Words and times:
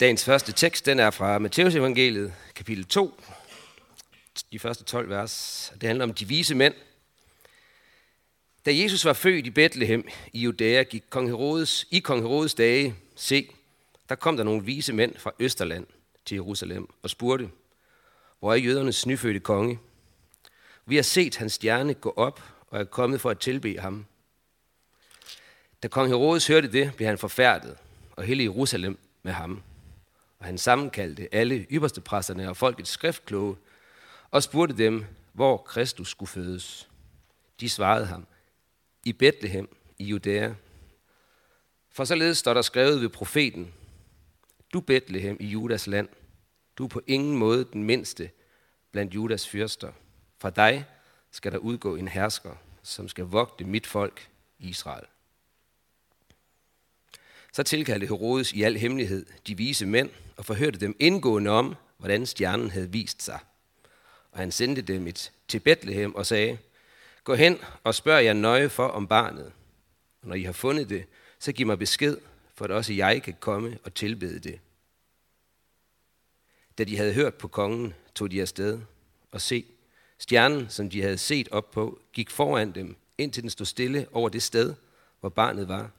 Dagens 0.00 0.24
første 0.24 0.52
tekst, 0.52 0.86
den 0.86 0.98
er 0.98 1.10
fra 1.10 1.38
Matteus 1.38 1.74
evangeliet, 1.74 2.34
kapitel 2.54 2.84
2, 2.84 3.20
de 4.52 4.58
første 4.58 4.84
12 4.84 5.08
vers. 5.08 5.72
Det 5.80 5.86
handler 5.86 6.04
om 6.04 6.14
de 6.14 6.28
vise 6.28 6.54
mænd. 6.54 6.74
Da 8.66 8.76
Jesus 8.76 9.04
var 9.04 9.12
født 9.12 9.46
i 9.46 9.50
Bethlehem 9.50 10.08
i 10.32 10.40
Judæa, 10.40 10.82
gik 10.82 11.02
kong 11.10 11.28
Herodes, 11.28 11.86
i 11.90 11.98
kong 11.98 12.22
Herodes 12.22 12.54
dage, 12.54 12.94
se, 13.16 13.50
der 14.08 14.14
kom 14.14 14.36
der 14.36 14.44
nogle 14.44 14.64
vise 14.64 14.92
mænd 14.92 15.16
fra 15.18 15.32
Østerland 15.38 15.86
til 16.24 16.34
Jerusalem 16.34 16.88
og 17.02 17.10
spurgte, 17.10 17.50
hvor 18.38 18.52
er 18.52 18.56
jødernes 18.56 19.06
nyfødte 19.06 19.40
konge? 19.40 19.78
Vi 20.86 20.96
har 20.96 21.02
set 21.02 21.36
hans 21.36 21.52
stjerne 21.52 21.94
gå 21.94 22.12
op 22.16 22.42
og 22.68 22.80
er 22.80 22.84
kommet 22.84 23.20
for 23.20 23.30
at 23.30 23.38
tilbe 23.38 23.78
ham. 23.78 24.06
Da 25.82 25.88
kong 25.88 26.08
Herodes 26.08 26.46
hørte 26.46 26.72
det, 26.72 26.94
blev 26.96 27.08
han 27.08 27.18
forfærdet, 27.18 27.76
og 28.16 28.24
hele 28.24 28.42
Jerusalem 28.42 28.98
med 29.22 29.32
ham. 29.32 29.62
Og 30.40 30.46
han 30.46 30.58
sammenkaldte 30.58 31.34
alle 31.34 31.66
ypperste 31.70 32.00
præsterne 32.00 32.48
og 32.48 32.56
folkets 32.56 32.90
skriftkloge 32.90 33.56
og 34.30 34.42
spurgte 34.42 34.76
dem, 34.76 35.04
hvor 35.32 35.56
Kristus 35.56 36.08
skulle 36.08 36.28
fødes. 36.28 36.88
De 37.60 37.68
svarede 37.68 38.06
ham, 38.06 38.26
i 39.04 39.12
Bethlehem 39.12 39.76
i 39.98 40.04
Judæa. 40.04 40.52
For 41.92 42.04
således 42.04 42.38
står 42.38 42.54
der 42.54 42.62
skrevet 42.62 43.00
ved 43.00 43.08
profeten, 43.08 43.74
du 44.72 44.80
Bethlehem 44.80 45.36
i 45.40 45.46
Judas 45.46 45.86
land, 45.86 46.08
du 46.78 46.84
er 46.84 46.88
på 46.88 47.02
ingen 47.06 47.36
måde 47.36 47.64
den 47.64 47.84
mindste 47.84 48.30
blandt 48.92 49.14
Judas 49.14 49.48
fyrster. 49.48 49.92
Fra 50.38 50.50
dig 50.50 50.86
skal 51.30 51.52
der 51.52 51.58
udgå 51.58 51.96
en 51.96 52.08
hersker, 52.08 52.54
som 52.82 53.08
skal 53.08 53.24
vogte 53.24 53.64
mit 53.64 53.86
folk, 53.86 54.28
Israel. 54.58 55.06
Så 57.52 57.62
tilkaldte 57.62 58.06
Herodes 58.06 58.52
i 58.52 58.62
al 58.62 58.76
hemmelighed 58.76 59.26
de 59.46 59.56
vise 59.56 59.86
mænd 59.86 60.10
og 60.36 60.44
forhørte 60.44 60.80
dem 60.80 60.96
indgående 60.98 61.50
om, 61.50 61.76
hvordan 61.98 62.26
stjernen 62.26 62.70
havde 62.70 62.90
vist 62.90 63.22
sig. 63.22 63.38
Og 64.32 64.38
han 64.38 64.52
sendte 64.52 64.82
dem 64.82 65.06
et 65.06 65.32
til 65.48 65.60
Bethlehem 65.60 66.14
og 66.14 66.26
sagde, 66.26 66.58
Gå 67.24 67.34
hen 67.34 67.58
og 67.84 67.94
spørg 67.94 68.24
jer 68.24 68.32
nøje 68.32 68.68
for 68.68 68.86
om 68.86 69.06
barnet. 69.06 69.52
Og 70.22 70.28
når 70.28 70.34
I 70.34 70.42
har 70.42 70.52
fundet 70.52 70.88
det, 70.88 71.04
så 71.38 71.52
giv 71.52 71.66
mig 71.66 71.78
besked, 71.78 72.16
for 72.54 72.64
at 72.64 72.70
også 72.70 72.92
jeg 72.92 73.22
kan 73.22 73.34
komme 73.40 73.78
og 73.84 73.94
tilbede 73.94 74.38
det. 74.38 74.60
Da 76.78 76.84
de 76.84 76.96
havde 76.96 77.12
hørt 77.12 77.34
på 77.34 77.48
kongen, 77.48 77.94
tog 78.14 78.30
de 78.30 78.40
afsted 78.40 78.80
og 79.32 79.40
se, 79.40 79.64
stjernen, 80.18 80.66
som 80.68 80.90
de 80.90 81.02
havde 81.02 81.18
set 81.18 81.48
op 81.48 81.70
på, 81.70 82.00
gik 82.12 82.30
foran 82.30 82.72
dem, 82.72 82.96
indtil 83.18 83.42
den 83.42 83.50
stod 83.50 83.66
stille 83.66 84.06
over 84.12 84.28
det 84.28 84.42
sted, 84.42 84.74
hvor 85.20 85.28
barnet 85.28 85.68
var. 85.68 85.90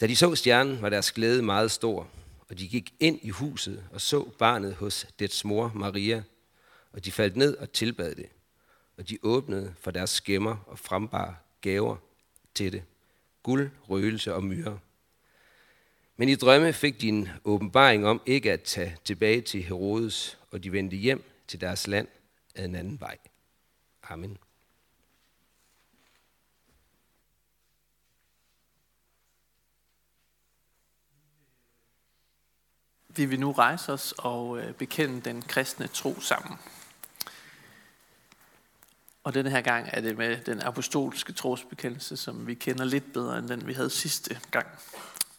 Da 0.00 0.06
de 0.06 0.16
så 0.16 0.34
stjernen, 0.34 0.82
var 0.82 0.88
deres 0.88 1.12
glæde 1.12 1.42
meget 1.42 1.70
stor, 1.70 2.08
og 2.48 2.58
de 2.58 2.68
gik 2.68 2.94
ind 3.00 3.18
i 3.22 3.28
huset 3.28 3.84
og 3.92 4.00
så 4.00 4.24
barnet 4.38 4.74
hos 4.74 5.06
dets 5.18 5.44
mor 5.44 5.72
Maria, 5.74 6.22
og 6.92 7.04
de 7.04 7.12
faldt 7.12 7.36
ned 7.36 7.56
og 7.56 7.72
tilbad 7.72 8.14
det, 8.14 8.28
og 8.96 9.08
de 9.08 9.18
åbnede 9.22 9.74
for 9.80 9.90
deres 9.90 10.10
skæmmer 10.10 10.56
og 10.66 10.78
frembar 10.78 11.44
gaver 11.60 11.96
til 12.54 12.72
det, 12.72 12.82
guld, 13.42 13.70
røgelse 13.88 14.34
og 14.34 14.44
myre. 14.44 14.78
Men 16.16 16.28
i 16.28 16.34
drømme 16.34 16.72
fik 16.72 17.00
de 17.00 17.08
en 17.08 17.28
åbenbaring 17.44 18.06
om 18.06 18.22
ikke 18.26 18.52
at 18.52 18.62
tage 18.62 18.96
tilbage 19.04 19.40
til 19.40 19.62
Herodes, 19.62 20.38
og 20.50 20.64
de 20.64 20.72
vendte 20.72 20.96
hjem 20.96 21.24
til 21.48 21.60
deres 21.60 21.86
land 21.86 22.08
ad 22.54 22.64
en 22.64 22.74
anden 22.74 23.00
vej. 23.00 23.18
Amen. 24.02 24.38
Vi 33.18 33.24
vil 33.24 33.40
nu 33.40 33.52
rejse 33.52 33.92
os 33.92 34.14
og 34.18 34.58
øh, 34.58 34.72
bekende 34.72 35.20
den 35.20 35.42
kristne 35.42 35.86
tro 35.86 36.20
sammen. 36.20 36.58
Og 39.24 39.34
denne 39.34 39.50
her 39.50 39.60
gang 39.60 39.88
er 39.92 40.00
det 40.00 40.18
med 40.18 40.36
den 40.36 40.62
apostolske 40.62 41.32
trosbekendelse, 41.32 42.16
som 42.16 42.46
vi 42.46 42.54
kender 42.54 42.84
lidt 42.84 43.12
bedre 43.12 43.38
end 43.38 43.48
den, 43.48 43.66
vi 43.66 43.72
havde 43.72 43.90
sidste 43.90 44.40
gang. 44.50 44.66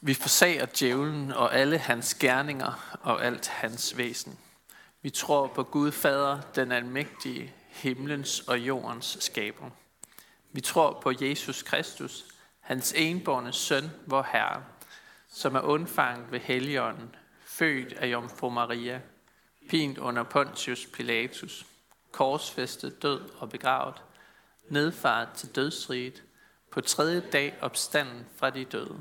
Vi 0.01 0.13
forsager 0.13 0.65
djævlen 0.79 1.31
og 1.31 1.55
alle 1.55 1.77
hans 1.77 2.13
gerninger 2.13 2.97
og 3.01 3.25
alt 3.25 3.47
hans 3.47 3.97
væsen. 3.97 4.37
Vi 5.01 5.09
tror 5.09 5.47
på 5.47 5.63
Gud 5.63 5.91
Fader, 5.91 6.41
den 6.55 6.71
almægtige, 6.71 7.53
himlens 7.69 8.39
og 8.39 8.59
jordens 8.59 9.17
skaber. 9.19 9.69
Vi 10.51 10.61
tror 10.61 10.99
på 11.03 11.11
Jesus 11.21 11.63
Kristus, 11.63 12.25
hans 12.59 12.93
enborne 12.95 13.53
søn, 13.53 13.91
vor 14.05 14.27
Herre, 14.31 14.63
som 15.29 15.55
er 15.55 15.61
undfanget 15.61 16.31
ved 16.31 16.39
Helligånden, 16.39 17.15
født 17.59 17.93
af 17.93 18.07
Jomfru 18.07 18.49
Maria, 18.49 19.01
pint 19.69 19.97
under 19.97 20.23
Pontius 20.23 20.85
Pilatus, 20.93 21.65
korsfæstet, 22.11 23.01
død 23.01 23.21
og 23.37 23.49
begravet, 23.49 23.95
nedfaret 24.69 25.29
til 25.35 25.55
dødsriget, 25.55 26.23
på 26.71 26.81
tredje 26.81 27.19
dag 27.19 27.57
opstanden 27.61 28.25
fra 28.35 28.49
de 28.49 28.65
døde, 28.65 28.99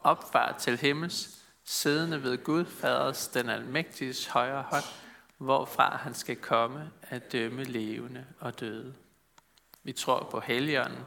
opfaret 0.00 0.56
til 0.56 0.78
himmels, 0.78 1.44
siddende 1.64 2.22
ved 2.22 2.44
Gud 2.44 2.64
Faders 2.64 3.28
den 3.28 3.48
almægtiges 3.48 4.26
højre 4.26 4.62
hånd, 4.62 4.84
hvorfra 5.38 5.96
han 5.96 6.14
skal 6.14 6.36
komme 6.36 6.90
at 7.02 7.32
dømme 7.32 7.64
levende 7.64 8.26
og 8.40 8.60
døde. 8.60 8.94
Vi 9.82 9.92
tror 9.92 10.28
på 10.30 10.40
Helligånden, 10.40 11.04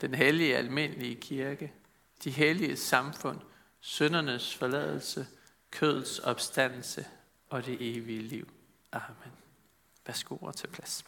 den 0.00 0.14
hellige 0.14 0.56
almindelige 0.56 1.14
kirke, 1.14 1.72
de 2.24 2.30
hellige 2.30 2.76
samfund, 2.76 3.38
syndernes 3.80 4.54
forladelse, 4.54 5.26
kødets 5.76 6.18
opstandelse 6.18 7.06
og 7.50 7.66
det 7.66 7.76
evige 7.80 8.22
liv. 8.22 8.48
Amen. 8.92 9.32
Værsgo 10.06 10.36
og 10.36 10.56
til 10.56 10.66
plads. 10.66 11.04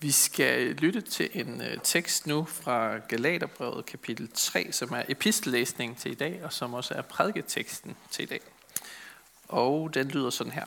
Vi 0.00 0.10
skal 0.10 0.74
lytte 0.74 1.00
til 1.00 1.30
en 1.32 1.62
øh, 1.62 1.78
tekst 1.82 2.26
nu 2.26 2.44
fra 2.44 2.98
Galaterbrevet 2.98 3.86
kapitel 3.86 4.30
3, 4.34 4.72
som 4.72 4.92
er 4.92 5.02
epistellæsning 5.08 5.98
til 5.98 6.10
i 6.10 6.14
dag, 6.14 6.44
og 6.44 6.52
som 6.52 6.74
også 6.74 6.94
er 6.94 7.02
prædiketeksten 7.02 7.96
til 8.10 8.22
i 8.22 8.26
dag. 8.26 8.40
Og 9.48 9.94
den 9.94 10.08
lyder 10.08 10.30
sådan 10.30 10.52
her. 10.52 10.66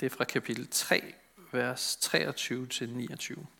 Det 0.00 0.06
er 0.06 0.16
fra 0.16 0.24
kapitel 0.24 0.68
3, 0.70 1.14
vers 1.52 1.98
23-29. 2.04 3.55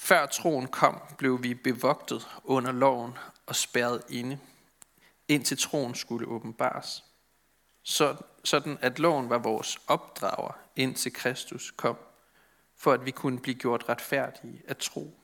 Før 0.00 0.26
troen 0.26 0.66
kom, 0.66 1.00
blev 1.18 1.42
vi 1.42 1.54
bevogtet 1.54 2.28
under 2.44 2.72
loven 2.72 3.12
og 3.46 3.56
spærret 3.56 4.02
inde, 4.08 4.38
indtil 5.28 5.58
troen 5.58 5.94
skulle 5.94 6.26
åbenbares. 6.26 7.04
Sådan 8.44 8.78
at 8.80 8.98
loven 8.98 9.30
var 9.30 9.38
vores 9.38 9.78
opdrager, 9.86 10.58
indtil 10.76 11.12
Kristus 11.12 11.70
kom, 11.76 11.98
for 12.76 12.92
at 12.92 13.06
vi 13.06 13.10
kunne 13.10 13.38
blive 13.38 13.54
gjort 13.54 13.88
retfærdige 13.88 14.62
af 14.68 14.76
tro. 14.76 15.20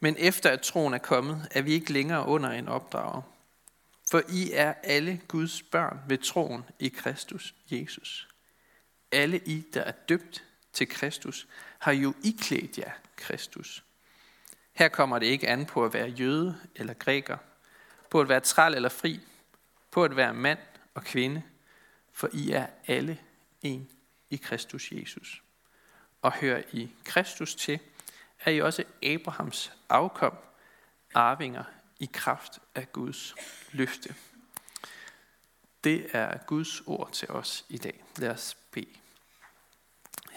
Men 0.00 0.16
efter 0.18 0.50
at 0.50 0.60
troen 0.60 0.94
er 0.94 0.98
kommet, 0.98 1.48
er 1.50 1.62
vi 1.62 1.72
ikke 1.72 1.92
længere 1.92 2.26
under 2.26 2.50
en 2.50 2.68
opdrager. 2.68 3.22
For 4.10 4.22
I 4.28 4.52
er 4.52 4.74
alle 4.82 5.20
Guds 5.28 5.62
børn 5.62 6.00
ved 6.08 6.18
troen 6.18 6.64
i 6.78 6.88
Kristus 6.88 7.54
Jesus. 7.70 8.28
Alle 9.12 9.38
I, 9.38 9.64
der 9.74 9.80
er 9.80 9.92
døbt 9.92 10.44
til 10.76 10.88
Kristus, 10.88 11.46
har 11.78 11.92
jo 11.92 12.14
iklædt 12.22 12.78
jer 12.78 12.92
Kristus. 13.16 13.84
Her 14.72 14.88
kommer 14.88 15.18
det 15.18 15.26
ikke 15.26 15.48
an 15.48 15.66
på 15.66 15.84
at 15.84 15.94
være 15.94 16.08
jøde 16.08 16.60
eller 16.74 16.94
græker, 16.94 17.36
på 18.10 18.20
at 18.20 18.28
være 18.28 18.40
træl 18.40 18.74
eller 18.74 18.88
fri, 18.88 19.20
på 19.90 20.04
at 20.04 20.16
være 20.16 20.34
mand 20.34 20.58
og 20.94 21.04
kvinde, 21.04 21.42
for 22.12 22.28
I 22.32 22.50
er 22.50 22.66
alle 22.86 23.18
en 23.62 23.88
i 24.30 24.36
Kristus 24.36 24.92
Jesus. 24.92 25.42
Og 26.22 26.32
hører 26.32 26.62
I 26.72 26.90
Kristus 27.04 27.54
til, 27.54 27.78
er 28.44 28.50
I 28.50 28.60
også 28.60 28.84
Abrahams 29.02 29.72
afkom, 29.88 30.34
arvinger 31.14 31.64
i 31.98 32.10
kraft 32.12 32.58
af 32.74 32.92
Guds 32.92 33.34
løfte. 33.72 34.14
Det 35.84 36.06
er 36.12 36.38
Guds 36.46 36.80
ord 36.86 37.12
til 37.12 37.30
os 37.30 37.64
i 37.68 37.78
dag. 37.78 38.04
Lad 38.16 38.30
os 38.30 38.56
bede. 38.70 39.05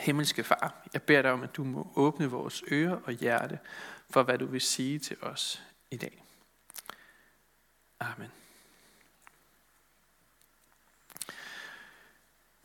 Himmelske 0.09 0.43
Far, 0.43 0.73
jeg 0.93 1.01
beder 1.01 1.21
dig 1.21 1.31
om, 1.31 1.43
at 1.43 1.55
du 1.55 1.63
må 1.63 1.91
åbne 1.95 2.25
vores 2.25 2.63
ører 2.71 2.97
og 3.03 3.13
hjerte 3.13 3.59
for, 4.09 4.23
hvad 4.23 4.37
du 4.37 4.45
vil 4.45 4.61
sige 4.61 4.99
til 4.99 5.17
os 5.21 5.61
i 5.91 5.97
dag. 5.97 6.23
Amen. 7.99 8.31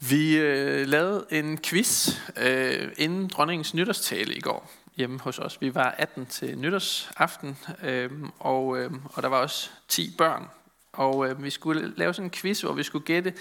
Vi 0.08 0.36
øh, 0.36 0.86
lavede 0.86 1.26
en 1.30 1.58
quiz 1.58 2.20
øh, 2.36 2.92
inden 2.96 3.28
dronningens 3.28 3.74
nytårstale 3.74 4.34
i 4.34 4.40
går 4.40 4.70
hjemme 4.96 5.20
hos 5.20 5.38
os. 5.38 5.60
Vi 5.60 5.74
var 5.74 5.90
18 5.98 6.26
til 6.26 6.58
nytårsaften, 6.58 7.58
øh, 7.82 8.10
og, 8.38 8.78
øh, 8.78 8.92
og 9.04 9.22
der 9.22 9.28
var 9.28 9.38
også 9.38 9.70
10 9.88 10.14
børn. 10.18 10.48
Og 10.92 11.28
øh, 11.28 11.42
vi 11.42 11.50
skulle 11.50 11.92
lave 11.96 12.14
sådan 12.14 12.26
en 12.26 12.30
quiz, 12.30 12.60
hvor 12.60 12.72
vi 12.72 12.82
skulle 12.82 13.04
gætte 13.04 13.34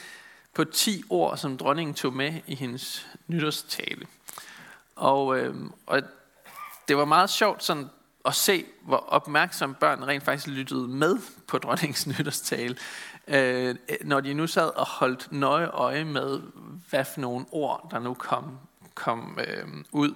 på 0.53 0.63
10 0.63 1.03
ord, 1.09 1.37
som 1.37 1.57
dronningen 1.57 1.93
tog 1.93 2.13
med 2.13 2.33
i 2.47 2.55
hendes 2.55 3.07
nytårstale. 3.27 4.05
Og, 4.95 5.39
øh, 5.39 5.55
og 5.85 6.01
det 6.87 6.97
var 6.97 7.05
meget 7.05 7.29
sjovt 7.29 7.63
sådan 7.63 7.89
at 8.25 8.35
se, 8.35 8.65
hvor 8.81 8.97
opmærksom 8.97 9.75
børn 9.75 10.03
rent 10.03 10.23
faktisk 10.23 10.47
lyttede 10.47 10.87
med 10.87 11.17
på 11.47 11.57
dronningens 11.57 12.07
nytårstale, 12.17 12.75
øh, 13.27 13.75
når 14.01 14.19
de 14.19 14.33
nu 14.33 14.47
sad 14.47 14.67
og 14.67 14.87
holdt 14.87 15.31
nøje 15.31 15.67
øje 15.67 16.03
med, 16.03 16.41
hvad 16.89 17.05
for 17.05 17.21
nogle 17.21 17.45
ord, 17.51 17.87
der 17.91 17.99
nu 17.99 18.13
kom, 18.13 18.59
kom 18.95 19.39
øh, 19.47 19.67
ud. 19.91 20.13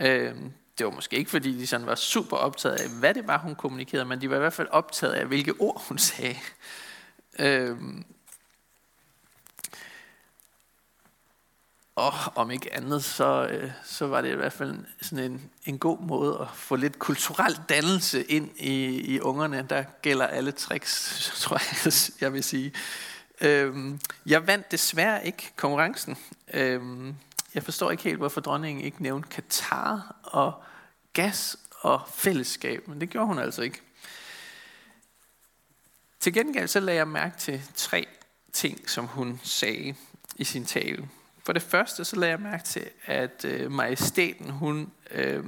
Øh, 0.00 0.34
det 0.78 0.86
var 0.86 0.92
måske 0.92 1.16
ikke, 1.16 1.30
fordi 1.30 1.58
de 1.58 1.66
sådan 1.66 1.86
var 1.86 1.94
super 1.94 2.36
optaget 2.36 2.76
af, 2.76 2.88
hvad 3.00 3.14
det 3.14 3.26
var, 3.26 3.38
hun 3.38 3.54
kommunikerede, 3.54 4.04
men 4.04 4.20
de 4.20 4.30
var 4.30 4.36
i 4.36 4.38
hvert 4.38 4.52
fald 4.52 4.68
optaget 4.70 5.12
af, 5.12 5.26
hvilke 5.26 5.54
ord 5.58 5.82
hun 5.88 5.98
sagde. 5.98 6.36
Øh, 7.38 7.76
Og 11.98 12.12
om 12.34 12.50
ikke 12.50 12.74
andet, 12.74 13.04
så, 13.04 13.46
øh, 13.50 13.70
så 13.84 14.06
var 14.06 14.20
det 14.20 14.32
i 14.32 14.34
hvert 14.34 14.52
fald 14.52 14.84
sådan 15.00 15.24
en, 15.24 15.50
en 15.64 15.78
god 15.78 15.98
måde 16.00 16.38
at 16.40 16.46
få 16.54 16.76
lidt 16.76 16.98
kulturel 16.98 17.58
dannelse 17.68 18.24
ind 18.24 18.50
i, 18.56 18.86
i 19.14 19.20
ungerne. 19.20 19.66
Der 19.70 19.84
gælder 20.02 20.26
alle 20.26 20.52
tricks, 20.52 21.32
tror 21.42 21.56
jeg, 21.56 21.92
jeg 22.20 22.32
vil 22.32 22.44
sige. 22.44 22.72
Øhm, 23.40 24.00
jeg 24.26 24.46
vandt 24.46 24.70
desværre 24.70 25.26
ikke 25.26 25.52
konkurrencen. 25.56 26.16
Øhm, 26.54 27.14
jeg 27.54 27.62
forstår 27.62 27.90
ikke 27.90 28.02
helt, 28.02 28.18
hvorfor 28.18 28.40
dronningen 28.40 28.84
ikke 28.84 29.02
nævnte 29.02 29.28
Katar 29.28 30.16
og 30.22 30.62
gas 31.12 31.56
og 31.80 32.00
fællesskab, 32.14 32.88
men 32.88 33.00
det 33.00 33.10
gjorde 33.10 33.26
hun 33.26 33.38
altså 33.38 33.62
ikke. 33.62 33.80
Til 36.20 36.32
gengæld 36.32 36.68
så 36.68 36.80
lagde 36.80 36.98
jeg 36.98 37.08
mærke 37.08 37.38
til 37.38 37.62
tre 37.74 38.06
ting, 38.52 38.90
som 38.90 39.06
hun 39.06 39.40
sagde 39.42 39.94
i 40.36 40.44
sin 40.44 40.64
tale. 40.64 41.08
For 41.48 41.52
det 41.52 41.62
første 41.62 42.04
så 42.04 42.16
lagde 42.16 42.30
jeg 42.30 42.40
mærke 42.40 42.64
til, 42.64 42.90
at 43.04 43.44
øh, 43.44 43.72
majestæten 43.72 44.50
hun 44.50 44.92
øh, 45.10 45.44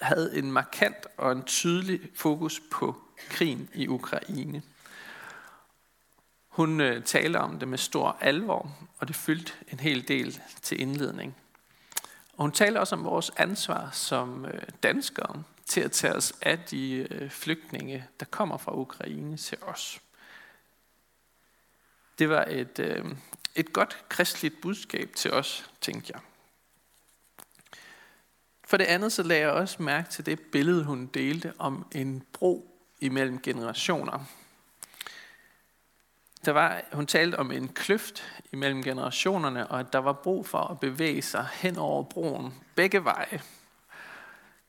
havde 0.00 0.38
en 0.38 0.52
markant 0.52 1.06
og 1.16 1.32
en 1.32 1.42
tydelig 1.42 2.00
fokus 2.14 2.62
på 2.70 2.96
krigen 3.28 3.68
i 3.74 3.88
Ukraine. 3.88 4.62
Hun 6.48 6.80
øh, 6.80 7.04
talte 7.04 7.36
om 7.36 7.58
det 7.58 7.68
med 7.68 7.78
stor 7.78 8.16
alvor, 8.20 8.76
og 8.98 9.08
det 9.08 9.16
fyldte 9.16 9.52
en 9.72 9.80
hel 9.80 10.08
del 10.08 10.40
til 10.62 10.80
indledning. 10.80 11.36
Og 12.32 12.42
hun 12.42 12.52
talte 12.52 12.78
også 12.78 12.94
om 12.94 13.04
vores 13.04 13.30
ansvar 13.36 13.90
som 13.90 14.44
øh, 14.44 14.62
danskere 14.82 15.42
til 15.66 15.80
at 15.80 15.92
tage 15.92 16.14
os 16.14 16.32
af 16.42 16.58
de 16.58 17.06
øh, 17.10 17.30
flygtninge, 17.30 18.06
der 18.20 18.26
kommer 18.26 18.56
fra 18.56 18.76
Ukraine 18.76 19.36
til 19.36 19.58
os. 19.62 20.00
Det 22.18 22.28
var 22.28 22.44
et, 22.48 22.78
øh, 22.78 23.04
et 23.54 23.72
godt 23.72 24.04
kristligt 24.08 24.60
budskab 24.60 25.10
til 25.16 25.32
os, 25.32 25.70
tænkte 25.80 26.12
jeg. 26.14 26.20
For 28.64 28.76
det 28.76 28.84
andet 28.84 29.12
så 29.12 29.22
lagde 29.22 29.42
jeg 29.42 29.50
også 29.50 29.82
mærke 29.82 30.10
til 30.10 30.26
det 30.26 30.40
billede, 30.40 30.84
hun 30.84 31.06
delte 31.06 31.52
om 31.58 31.86
en 31.94 32.22
bro 32.32 32.80
imellem 33.00 33.40
generationer. 33.40 34.24
Der 36.44 36.52
var, 36.52 36.82
hun 36.92 37.06
talte 37.06 37.36
om 37.36 37.52
en 37.52 37.68
kløft 37.68 38.24
imellem 38.52 38.82
generationerne, 38.82 39.66
og 39.66 39.80
at 39.80 39.92
der 39.92 39.98
var 39.98 40.12
brug 40.12 40.46
for 40.46 40.58
at 40.58 40.80
bevæge 40.80 41.22
sig 41.22 41.48
hen 41.52 41.76
over 41.78 42.02
broen 42.02 42.54
begge 42.74 43.04
veje. 43.04 43.42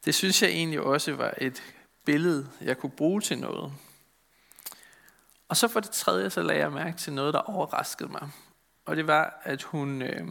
Det 0.05 0.15
synes 0.15 0.41
jeg 0.41 0.49
egentlig 0.49 0.81
også 0.81 1.13
var 1.13 1.33
et 1.37 1.63
billede, 2.05 2.49
jeg 2.61 2.77
kunne 2.77 2.91
bruge 2.91 3.21
til 3.21 3.39
noget. 3.39 3.73
Og 5.49 5.57
så 5.57 5.67
for 5.67 5.79
det 5.79 5.91
tredje, 5.91 6.29
så 6.29 6.41
lagde 6.41 6.61
jeg 6.61 6.71
mærke 6.71 6.97
til 6.97 7.13
noget, 7.13 7.33
der 7.33 7.39
overraskede 7.39 8.11
mig 8.11 8.29
og 8.85 8.95
det 8.95 9.07
var, 9.07 9.41
at 9.43 9.63
hun 9.63 10.01
øh, 10.01 10.27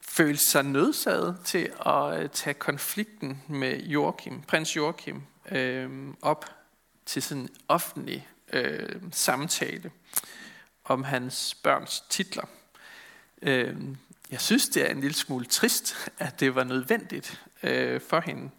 følte 0.00 0.50
sig 0.50 0.64
nødsaget 0.64 1.38
til 1.44 1.72
at 1.86 2.22
øh, 2.22 2.30
tage 2.30 2.54
konflikten 2.54 3.42
med 3.48 3.82
Joachim, 3.82 4.42
prins 4.42 4.76
Joachim 4.76 5.22
øh, 5.50 6.08
op 6.22 6.44
til 7.06 7.22
sådan 7.22 7.42
en 7.42 7.48
offentlig 7.68 8.28
øh, 8.52 9.02
samtale 9.12 9.90
om 10.84 11.04
hans 11.04 11.54
børns 11.54 12.04
titler. 12.08 12.44
Øh, 13.42 13.76
jeg 14.30 14.40
synes, 14.40 14.68
det 14.68 14.82
er 14.82 14.90
en 14.90 15.00
lille 15.00 15.14
smule 15.16 15.44
trist, 15.44 16.10
at 16.18 16.40
det 16.40 16.54
var 16.54 16.64
nødvendigt 16.64 17.42
øh, 17.62 18.00
for 18.00 18.20
hende. 18.20 18.50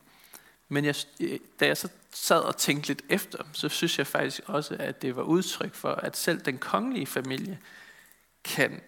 Men 0.70 0.86
jeg, 0.86 0.96
øh, 1.20 1.40
da 1.60 1.68
jeg 1.68 1.78
så 1.78 1.90
sad 2.14 2.40
og 2.40 2.58
tænkte 2.58 2.88
lidt 2.88 3.02
efter, 3.10 3.44
så 3.54 3.70
synes 3.70 3.98
jeg 3.98 4.08
faktisk 4.08 4.42
også, 4.46 4.76
at 4.80 5.02
det 5.02 5.16
var 5.16 5.24
udtryk 5.24 5.74
for, 5.74 5.92
at 5.92 6.18
selv 6.18 6.42
den 6.42 6.58
kongelige 6.58 7.08
familie 7.08 7.60
kan 8.44 8.82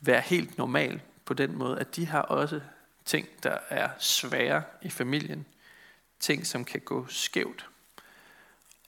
være 0.00 0.20
helt 0.20 0.58
normal 0.58 1.00
på 1.24 1.34
den 1.34 1.58
måde, 1.58 1.80
at 1.80 1.96
de 1.96 2.06
har 2.06 2.22
også 2.22 2.60
ting, 3.04 3.28
der 3.42 3.58
er 3.68 3.90
svære 3.98 4.62
i 4.82 4.90
familien. 4.90 5.46
Ting, 6.20 6.46
som 6.46 6.64
kan 6.64 6.80
gå 6.80 7.06
skævt. 7.06 7.68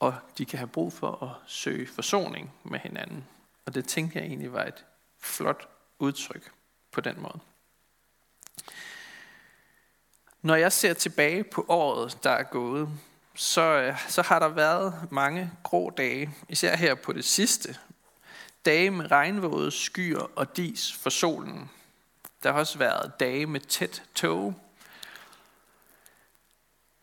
Og 0.00 0.14
de 0.38 0.44
kan 0.44 0.58
have 0.58 0.68
brug 0.68 0.92
for 0.92 1.22
at 1.22 1.50
søge 1.50 1.86
forsoning 1.86 2.52
med 2.64 2.78
hinanden. 2.78 3.24
Og 3.66 3.74
det 3.74 3.88
tænker 3.88 4.20
jeg 4.20 4.26
egentlig 4.26 4.52
var 4.52 4.64
et 4.64 4.84
flot 5.18 5.68
udtryk 5.98 6.52
på 6.92 7.00
den 7.00 7.20
måde. 7.20 7.40
Når 10.42 10.54
jeg 10.54 10.72
ser 10.72 10.94
tilbage 10.94 11.44
på 11.44 11.64
året, 11.68 12.18
der 12.22 12.30
er 12.30 12.42
gået, 12.42 12.88
så, 13.34 13.62
øh, 13.62 14.08
så 14.08 14.22
har 14.22 14.38
der 14.38 14.48
været 14.48 15.08
mange 15.10 15.50
grå 15.62 15.90
dage, 15.90 16.30
især 16.48 16.76
her 16.76 16.94
på 16.94 17.12
det 17.12 17.24
sidste, 17.24 17.78
dage 18.64 18.90
med 18.90 19.10
regnvåde 19.10 19.70
skyer 19.70 20.30
og 20.36 20.56
dis 20.56 20.92
for 20.92 21.10
solen. 21.10 21.70
Der 22.42 22.52
har 22.52 22.58
også 22.58 22.78
været 22.78 23.20
dage 23.20 23.46
med 23.46 23.60
tæt 23.60 24.02
tog. 24.14 24.54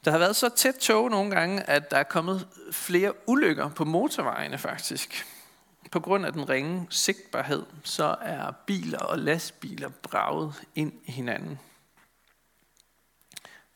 Der 0.06 0.12
har 0.12 0.18
været 0.18 0.36
så 0.36 0.50
tæt 0.50 0.76
tog 0.76 1.10
nogle 1.10 1.32
gange, 1.32 1.64
at 1.64 1.92
der 1.92 1.98
er 1.98 2.04
kommet 2.04 2.48
flere 2.72 3.14
ulykker 3.28 3.70
på 3.70 3.86
motorvejene 3.86 4.58
faktisk. 4.58 5.26
På 5.92 6.00
grund 6.00 6.26
af 6.26 6.34
den 6.34 6.50
ringe 6.50 6.88
sigtbarhed, 6.90 7.66
så 7.84 8.16
er 8.22 8.52
biler 8.52 9.00
og 9.00 9.20
lastbiler 9.20 9.90
braget 9.90 10.54
ind 10.76 10.94
i 11.06 11.12
hinanden. 11.12 11.60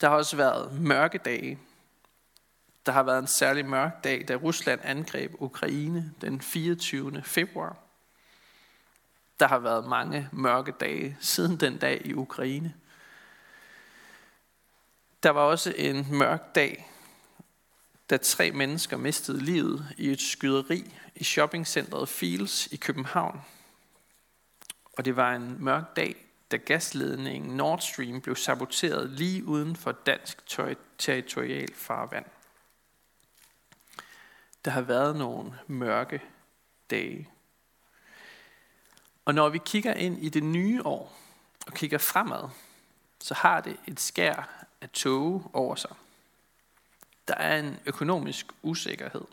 Der 0.00 0.08
har 0.08 0.16
også 0.16 0.36
været 0.36 0.80
mørke 0.80 1.18
dage, 1.18 1.58
der 2.86 2.92
har 2.92 3.02
været 3.02 3.18
en 3.18 3.26
særlig 3.26 3.66
mørk 3.66 4.04
dag, 4.04 4.24
da 4.28 4.34
Rusland 4.34 4.80
angreb 4.84 5.32
Ukraine 5.38 6.12
den 6.20 6.40
24. 6.40 7.22
februar. 7.22 7.76
Der 9.40 9.48
har 9.48 9.58
været 9.58 9.88
mange 9.88 10.28
mørke 10.32 10.72
dage 10.80 11.16
siden 11.20 11.56
den 11.56 11.78
dag 11.78 12.02
i 12.04 12.14
Ukraine. 12.14 12.74
Der 15.22 15.30
var 15.30 15.40
også 15.40 15.74
en 15.76 16.06
mørk 16.10 16.54
dag, 16.54 16.90
da 18.10 18.16
tre 18.16 18.50
mennesker 18.50 18.96
mistede 18.96 19.44
livet 19.44 19.86
i 19.98 20.10
et 20.10 20.20
skyderi 20.20 20.94
i 21.14 21.24
shoppingcentret 21.24 22.08
Fields 22.08 22.66
i 22.66 22.76
København. 22.76 23.40
Og 24.98 25.04
det 25.04 25.16
var 25.16 25.34
en 25.34 25.56
mørk 25.58 25.96
dag, 25.96 26.16
da 26.50 26.56
gasledningen 26.56 27.56
Nord 27.56 27.80
Stream 27.80 28.20
blev 28.20 28.36
saboteret 28.36 29.10
lige 29.10 29.44
uden 29.44 29.76
for 29.76 29.92
dansk 29.92 30.38
territorial 30.98 31.74
farvand. 31.74 32.24
Der 34.64 34.70
har 34.70 34.80
været 34.80 35.16
nogle 35.16 35.58
mørke 35.66 36.22
dage. 36.90 37.28
Og 39.24 39.34
når 39.34 39.48
vi 39.48 39.58
kigger 39.58 39.94
ind 39.94 40.18
i 40.18 40.28
det 40.28 40.42
nye 40.42 40.82
år 40.84 41.18
og 41.66 41.72
kigger 41.72 41.98
fremad, 41.98 42.48
så 43.18 43.34
har 43.34 43.60
det 43.60 43.76
et 43.86 44.00
skær 44.00 44.66
af 44.80 44.90
tåge 44.90 45.44
over 45.52 45.74
sig. 45.74 45.96
Der 47.28 47.34
er 47.34 47.58
en 47.58 47.78
økonomisk 47.86 48.46
usikkerhed. 48.62 49.24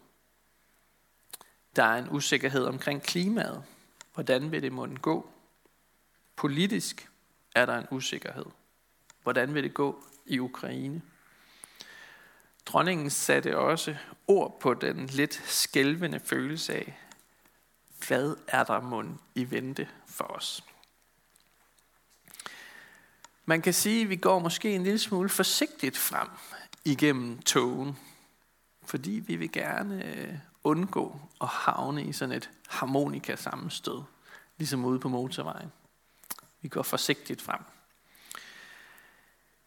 Der 1.76 1.84
er 1.84 1.98
en 1.98 2.10
usikkerhed 2.10 2.66
omkring 2.66 3.04
klimaet. 3.04 3.64
Hvordan 4.14 4.52
vil 4.52 4.62
det 4.62 4.72
måtte 4.72 4.96
gå? 4.96 5.30
Politisk 6.36 7.10
er 7.56 7.66
der 7.66 7.78
en 7.78 7.88
usikkerhed. 7.92 8.46
Hvordan 9.24 9.54
vil 9.54 9.64
det 9.64 9.74
gå 9.74 10.04
i 10.26 10.40
Ukraine? 10.40 11.02
Dronningen 12.70 13.10
satte 13.10 13.58
også 13.58 13.96
ord 14.28 14.60
på 14.60 14.74
den 14.74 15.08
lidt 15.08 15.42
skælvende 15.46 16.20
følelse 16.20 16.74
af, 16.74 17.00
hvad 18.08 18.36
er 18.48 18.64
der 18.64 18.82
mund 18.82 19.18
i 19.36 19.52
vente 19.52 19.90
for 20.08 20.24
os? 20.24 20.64
Man 23.46 23.62
kan 23.62 23.74
sige, 23.74 24.02
at 24.02 24.10
vi 24.10 24.16
går 24.16 24.40
måske 24.40 24.76
en 24.76 24.84
lille 24.84 25.00
smule 25.00 25.30
forsigtigt 25.30 25.98
frem 25.98 26.28
igennem 26.86 27.42
togen, 27.42 27.98
fordi 28.84 29.12
vi 29.12 29.36
vil 29.36 29.52
gerne 29.52 30.06
øh, 30.06 30.34
undgå 30.64 31.20
at 31.42 31.48
havne 31.48 32.04
i 32.04 32.14
sådan 32.14 32.36
et 32.36 32.50
harmonika 32.68 33.36
sammenstød, 33.36 34.02
ligesom 34.58 34.86
ude 34.86 35.00
på 35.00 35.10
motorvejen. 35.10 35.72
Vi 36.62 36.68
går 36.68 36.84
forsigtigt 36.84 37.42
frem. 37.42 37.62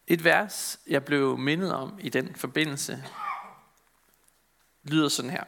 Et 0.06 0.24
vers, 0.24 0.80
jeg 0.86 1.04
blev 1.04 1.38
mindet 1.38 1.74
om 1.74 1.98
i 2.00 2.08
den 2.08 2.34
forbindelse, 2.34 3.04
lyder 4.82 5.08
sådan 5.08 5.30
her. 5.30 5.44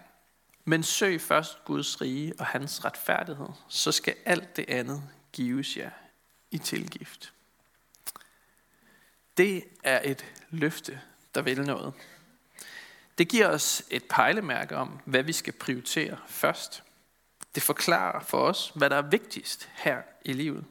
Men 0.64 0.82
søg 0.82 1.20
først 1.20 1.64
Guds 1.64 2.00
rige 2.00 2.34
og 2.38 2.46
hans 2.46 2.84
retfærdighed, 2.84 3.48
så 3.68 3.92
skal 3.92 4.16
alt 4.24 4.56
det 4.56 4.64
andet 4.68 5.02
gives 5.32 5.76
jer 5.76 5.90
i 6.50 6.58
tilgift. 6.58 7.32
Det 9.36 9.64
er 9.84 10.00
et 10.04 10.24
løfte, 10.50 11.00
der 11.34 11.42
vil 11.42 11.62
noget. 11.62 11.94
Det 13.18 13.28
giver 13.28 13.48
os 13.48 13.82
et 13.90 14.04
pejlemærke 14.04 14.76
om, 14.76 15.00
hvad 15.04 15.22
vi 15.22 15.32
skal 15.32 15.52
prioritere 15.52 16.18
først. 16.26 16.82
Det 17.54 17.62
forklarer 17.62 18.20
for 18.20 18.38
os, 18.38 18.72
hvad 18.74 18.90
der 18.90 18.96
er 18.96 19.02
vigtigst 19.02 19.68
her 19.74 20.02
i 20.24 20.32
livet. 20.32 20.64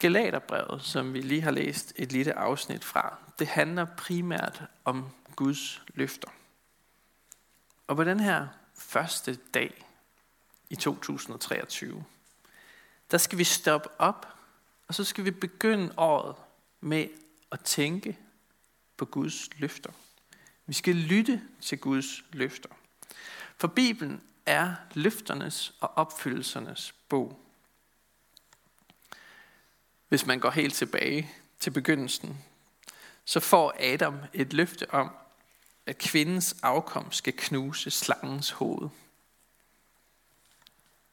Galaterbrevet, 0.00 0.82
som 0.82 1.14
vi 1.14 1.20
lige 1.20 1.40
har 1.40 1.50
læst 1.50 1.92
et 1.96 2.12
lille 2.12 2.38
afsnit 2.38 2.84
fra, 2.84 3.16
det 3.38 3.46
handler 3.46 3.84
primært 3.84 4.62
om 4.84 5.10
Guds 5.36 5.82
løfter. 5.94 6.28
Og 7.86 7.96
på 7.96 8.04
den 8.04 8.20
her 8.20 8.46
første 8.74 9.38
dag 9.54 9.86
i 10.70 10.74
2023, 10.76 12.04
der 13.10 13.18
skal 13.18 13.38
vi 13.38 13.44
stoppe 13.44 13.88
op, 13.98 14.26
og 14.88 14.94
så 14.94 15.04
skal 15.04 15.24
vi 15.24 15.30
begynde 15.30 15.94
året 15.96 16.36
med 16.80 17.08
at 17.52 17.60
tænke 17.60 18.18
på 18.96 19.04
Guds 19.04 19.58
løfter. 19.58 19.90
Vi 20.66 20.74
skal 20.74 20.94
lytte 20.94 21.42
til 21.60 21.78
Guds 21.78 22.24
løfter. 22.32 22.68
For 23.56 23.68
Bibelen 23.68 24.22
er 24.46 24.74
løfternes 24.94 25.74
og 25.80 25.92
opfyldelsernes 25.96 26.94
bog. 27.08 27.49
Hvis 30.10 30.26
man 30.26 30.40
går 30.40 30.50
helt 30.50 30.74
tilbage 30.74 31.30
til 31.60 31.70
begyndelsen, 31.70 32.44
så 33.24 33.40
får 33.40 33.74
Adam 33.78 34.18
et 34.32 34.52
løfte 34.52 34.90
om, 34.90 35.10
at 35.86 35.98
kvindens 35.98 36.56
afkom 36.62 37.12
skal 37.12 37.32
knuse 37.36 37.90
slangens 37.90 38.50
hoved. 38.50 38.88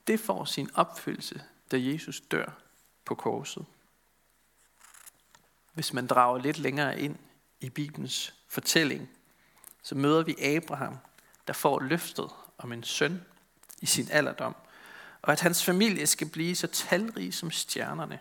Det 0.08 0.20
får 0.20 0.46
sin 0.46 0.70
opfyldelse, 0.74 1.44
da 1.72 1.78
Jesus 1.80 2.22
dør 2.32 2.52
på 3.06 3.16
korset. 3.16 3.66
Hvis 5.74 5.94
man 5.94 6.08
drager 6.08 6.38
lidt 6.38 6.58
længere 6.58 7.00
ind 7.00 7.18
i 7.60 7.70
Bibelens 7.70 8.34
fortælling, 8.48 9.10
så 9.84 9.96
møder 9.96 10.24
vi 10.24 10.36
Abraham, 10.42 10.98
der 11.48 11.54
får 11.54 11.80
løftet 11.80 12.30
om 12.58 12.72
en 12.72 12.84
søn 12.84 13.26
i 13.82 13.86
sin 13.86 14.08
alderdom, 14.12 14.56
og 15.22 15.32
at 15.32 15.40
hans 15.40 15.64
familie 15.64 16.08
skal 16.08 16.30
blive 16.30 16.56
så 16.56 16.68
talrig 16.68 17.34
som 17.34 17.52
stjernerne. 17.52 18.20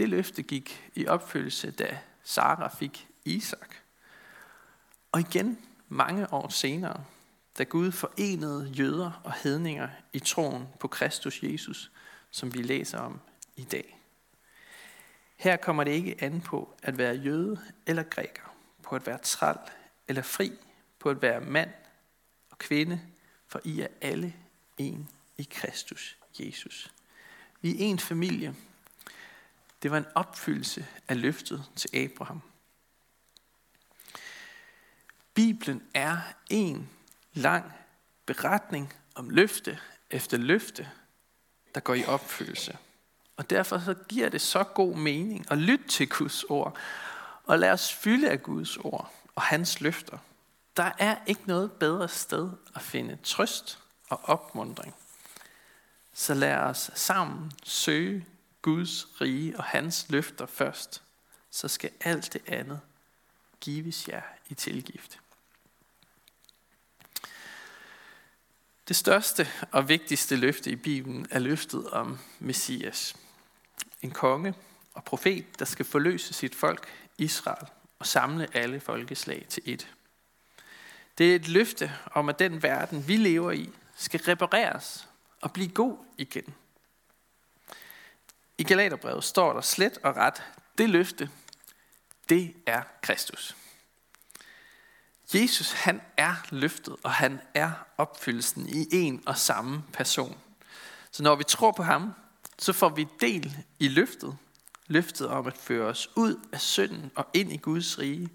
Det 0.00 0.08
løfte 0.08 0.42
gik 0.42 0.90
i 0.94 1.06
opfyldelse, 1.06 1.70
da 1.70 1.98
Sara 2.22 2.68
fik 2.68 3.08
Isak. 3.24 3.74
Og 5.12 5.20
igen 5.20 5.58
mange 5.88 6.32
år 6.32 6.48
senere, 6.48 7.04
da 7.58 7.62
Gud 7.62 7.92
forenede 7.92 8.68
jøder 8.68 9.20
og 9.24 9.32
hedninger 9.32 9.88
i 10.12 10.18
troen 10.18 10.68
på 10.78 10.88
Kristus 10.88 11.42
Jesus, 11.42 11.90
som 12.30 12.54
vi 12.54 12.62
læser 12.62 12.98
om 12.98 13.20
i 13.56 13.64
dag. 13.64 13.98
Her 15.36 15.56
kommer 15.56 15.84
det 15.84 15.90
ikke 15.90 16.16
an 16.18 16.40
på 16.40 16.74
at 16.82 16.98
være 16.98 17.14
jøde 17.14 17.60
eller 17.86 18.02
græker, 18.02 18.54
på 18.82 18.96
at 18.96 19.06
være 19.06 19.18
træl 19.18 19.58
eller 20.08 20.22
fri, 20.22 20.52
på 20.98 21.10
at 21.10 21.22
være 21.22 21.40
mand 21.40 21.70
og 22.50 22.58
kvinde, 22.58 23.00
for 23.46 23.60
I 23.64 23.80
er 23.80 23.88
alle 24.00 24.34
en 24.78 25.08
i 25.38 25.48
Kristus 25.50 26.16
Jesus. 26.38 26.92
Vi 27.60 27.70
er 27.70 27.76
en 27.78 27.98
familie. 27.98 28.54
Det 29.82 29.90
var 29.90 29.98
en 29.98 30.06
opfyldelse 30.14 30.86
af 31.08 31.20
løftet 31.20 31.64
til 31.76 31.90
Abraham. 31.96 32.40
Bibelen 35.34 35.82
er 35.94 36.18
en 36.50 36.90
lang 37.32 37.72
beretning 38.26 38.92
om 39.14 39.30
løfte 39.30 39.78
efter 40.10 40.36
løfte, 40.36 40.90
der 41.74 41.80
går 41.80 41.94
i 41.94 42.04
opfyldelse. 42.04 42.78
Og 43.36 43.50
derfor 43.50 43.78
så 43.78 43.94
giver 44.08 44.28
det 44.28 44.40
så 44.40 44.64
god 44.64 44.96
mening 44.96 45.46
at 45.50 45.58
lytte 45.58 45.88
til 45.88 46.08
Guds 46.08 46.44
ord, 46.44 46.76
og 47.44 47.58
lad 47.58 47.70
os 47.70 47.92
fylde 47.92 48.30
af 48.30 48.42
Guds 48.42 48.76
ord 48.76 49.12
og 49.34 49.42
hans 49.42 49.80
løfter. 49.80 50.18
Der 50.76 50.92
er 50.98 51.16
ikke 51.26 51.42
noget 51.46 51.72
bedre 51.72 52.08
sted 52.08 52.50
at 52.74 52.82
finde 52.82 53.18
trøst 53.22 53.78
og 54.08 54.20
opmundring. 54.24 54.94
Så 56.12 56.34
lad 56.34 56.56
os 56.56 56.90
sammen 56.94 57.52
søge 57.64 58.26
Guds 58.62 59.20
rige 59.20 59.56
og 59.56 59.64
hans 59.64 60.06
løfter 60.08 60.46
først, 60.46 61.02
så 61.50 61.68
skal 61.68 61.90
alt 62.00 62.32
det 62.32 62.42
andet 62.46 62.80
gives 63.60 64.08
jer 64.08 64.22
i 64.48 64.54
tilgift. 64.54 65.20
Det 68.88 68.96
største 68.96 69.48
og 69.72 69.88
vigtigste 69.88 70.36
løfte 70.36 70.70
i 70.70 70.76
Bibelen 70.76 71.26
er 71.30 71.38
løftet 71.38 71.90
om 71.90 72.18
Messias. 72.38 73.16
En 74.02 74.10
konge 74.10 74.54
og 74.94 75.04
profet, 75.04 75.58
der 75.58 75.64
skal 75.64 75.84
forløse 75.84 76.34
sit 76.34 76.54
folk, 76.54 76.88
Israel, 77.18 77.66
og 77.98 78.06
samle 78.06 78.56
alle 78.56 78.80
folkeslag 78.80 79.46
til 79.48 79.60
ét. 79.60 79.86
Det 81.18 81.30
er 81.30 81.34
et 81.34 81.48
løfte 81.48 81.92
om, 82.14 82.28
at 82.28 82.38
den 82.38 82.62
verden, 82.62 83.08
vi 83.08 83.16
lever 83.16 83.52
i, 83.52 83.70
skal 83.96 84.20
repareres 84.20 85.08
og 85.40 85.52
blive 85.52 85.68
god 85.68 85.96
igen. 86.18 86.54
I 88.60 88.62
Galaterbrevet 88.62 89.24
står 89.24 89.52
der 89.52 89.60
slet 89.60 89.98
og 90.02 90.16
ret, 90.16 90.42
det 90.78 90.90
løfte, 90.90 91.30
det 92.28 92.54
er 92.66 92.82
Kristus. 93.02 93.56
Jesus, 95.34 95.72
han 95.72 96.00
er 96.16 96.34
løftet, 96.50 96.96
og 97.02 97.10
han 97.10 97.40
er 97.54 97.72
opfyldelsen 97.96 98.68
i 98.68 98.86
en 98.92 99.22
og 99.26 99.38
samme 99.38 99.82
person. 99.92 100.38
Så 101.10 101.22
når 101.22 101.34
vi 101.34 101.44
tror 101.44 101.72
på 101.72 101.82
ham, 101.82 102.12
så 102.58 102.72
får 102.72 102.88
vi 102.88 103.08
del 103.20 103.56
i 103.78 103.88
løftet. 103.88 104.36
Løftet 104.86 105.28
om 105.28 105.46
at 105.46 105.56
føre 105.56 105.86
os 105.86 106.08
ud 106.16 106.48
af 106.52 106.60
synden 106.60 107.10
og 107.14 107.26
ind 107.34 107.52
i 107.52 107.56
Guds 107.56 107.98
rige. 107.98 108.28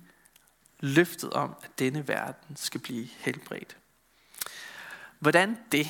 Løftet 0.80 1.34
om, 1.34 1.56
at 1.64 1.80
denne 1.80 2.08
verden 2.08 2.56
skal 2.56 2.82
blive 2.82 3.08
helbredt. 3.18 3.78
Hvordan 5.20 5.58
det? 5.72 5.88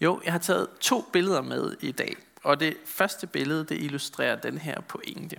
Jo, 0.00 0.20
jeg 0.24 0.32
har 0.32 0.40
taget 0.40 0.68
to 0.80 1.00
billeder 1.12 1.42
med 1.42 1.76
i 1.80 1.92
dag. 1.92 2.16
Og 2.42 2.60
det 2.60 2.76
første 2.84 3.26
billede, 3.26 3.64
det 3.64 3.80
illustrerer 3.82 4.36
den 4.36 4.58
her 4.58 4.80
pointe. 4.80 5.36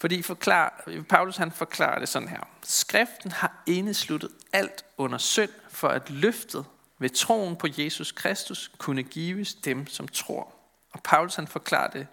Fordi 0.00 0.22
forklar, 0.22 0.88
Paulus 1.08 1.36
han 1.36 1.52
forklarer 1.52 1.98
det 1.98 2.08
sådan 2.08 2.28
her. 2.28 2.40
Skriften 2.62 3.30
har 3.30 3.62
indesluttet 3.66 4.30
alt 4.52 4.84
under 4.96 5.18
synd, 5.18 5.50
for 5.68 5.88
at 5.88 6.10
løftet 6.10 6.64
ved 6.98 7.10
troen 7.10 7.56
på 7.56 7.66
Jesus 7.78 8.12
Kristus 8.12 8.70
kunne 8.78 9.02
gives 9.02 9.54
dem, 9.54 9.86
som 9.86 10.08
tror. 10.08 10.54
Og 10.90 11.00
Paulus 11.02 11.34
han 11.34 11.46
forklarer 11.46 11.90
det 11.90 12.06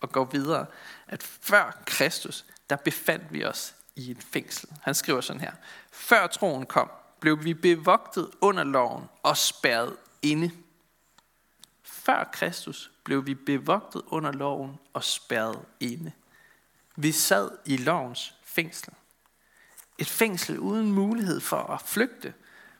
og 0.00 0.12
går 0.12 0.24
videre, 0.24 0.66
at 1.08 1.22
før 1.22 1.82
Kristus, 1.86 2.44
der 2.70 2.76
befandt 2.76 3.32
vi 3.32 3.44
os 3.44 3.74
i 3.96 4.10
et 4.10 4.22
fængsel. 4.32 4.68
Han 4.82 4.94
skriver 4.94 5.20
sådan 5.20 5.40
her. 5.40 5.52
Før 5.92 6.26
troen 6.26 6.66
kom, 6.66 6.90
blev 7.20 7.44
vi 7.44 7.54
bevogtet 7.54 8.30
under 8.40 8.64
loven 8.64 9.04
og 9.22 9.36
spærret 9.36 9.96
inde. 10.22 10.50
Før 12.06 12.24
Kristus 12.32 12.90
blev 13.04 13.26
vi 13.26 13.34
bevogtet 13.34 14.02
under 14.06 14.32
loven 14.32 14.78
og 14.92 15.04
spærret 15.04 15.64
inde. 15.80 16.12
Vi 16.96 17.12
sad 17.12 17.50
i 17.64 17.76
lovens 17.76 18.34
fængsel. 18.42 18.92
Et 19.98 20.08
fængsel 20.08 20.58
uden 20.58 20.92
mulighed 20.92 21.40
for 21.40 21.56
at 21.56 21.82
flygte. 21.82 22.34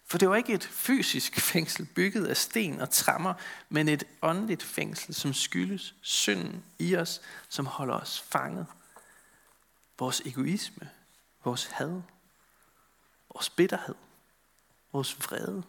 For 0.05 0.19
det 0.19 0.29
var 0.29 0.37
ikke 0.37 0.53
et 0.53 0.65
fysisk 0.65 1.41
fængsel 1.53 1.87
bygget 1.87 2.27
af 2.27 2.37
sten 2.37 2.81
og 2.81 2.91
trammer, 2.91 3.35
men 3.69 3.89
et 3.89 4.05
åndeligt 4.23 4.63
fængsel, 4.63 5.15
som 5.15 5.33
skyldes 5.33 5.95
synden 6.01 6.65
i 6.79 6.97
os, 6.97 7.21
som 7.49 7.67
holder 7.67 7.95
os 7.95 8.21
fanget. 8.21 8.67
Vores 9.99 10.21
egoisme, 10.21 10.91
vores 11.45 11.65
had, 11.65 12.03
vores 13.35 13.51
bitterhed, 13.51 13.95
vores 14.93 15.19
vrede, 15.19 15.63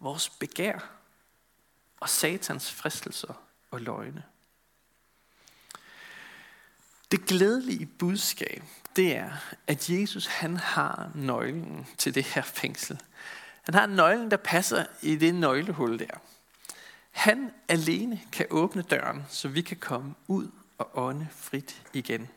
vores 0.00 0.28
begær 0.28 0.99
og 2.00 2.08
satans 2.08 2.72
fristelser 2.72 3.34
og 3.70 3.80
løgne. 3.80 4.22
Det 7.10 7.26
glædelige 7.26 7.86
budskab, 7.86 8.62
det 8.96 9.16
er, 9.16 9.30
at 9.66 9.90
Jesus 9.90 10.26
han 10.26 10.56
har 10.56 11.10
nøglen 11.14 11.86
til 11.98 12.14
det 12.14 12.24
her 12.24 12.42
fængsel. 12.42 13.00
Han 13.62 13.74
har 13.74 13.86
nøglen, 13.86 14.30
der 14.30 14.36
passer 14.36 14.86
i 15.02 15.16
det 15.16 15.34
nøglehul 15.34 15.98
der. 15.98 16.20
Han 17.10 17.50
alene 17.68 18.20
kan 18.32 18.46
åbne 18.50 18.82
døren, 18.82 19.24
så 19.28 19.48
vi 19.48 19.62
kan 19.62 19.76
komme 19.76 20.14
ud 20.28 20.50
og 20.78 20.90
ånde 20.94 21.28
frit 21.30 21.82
igen. 21.92 22.28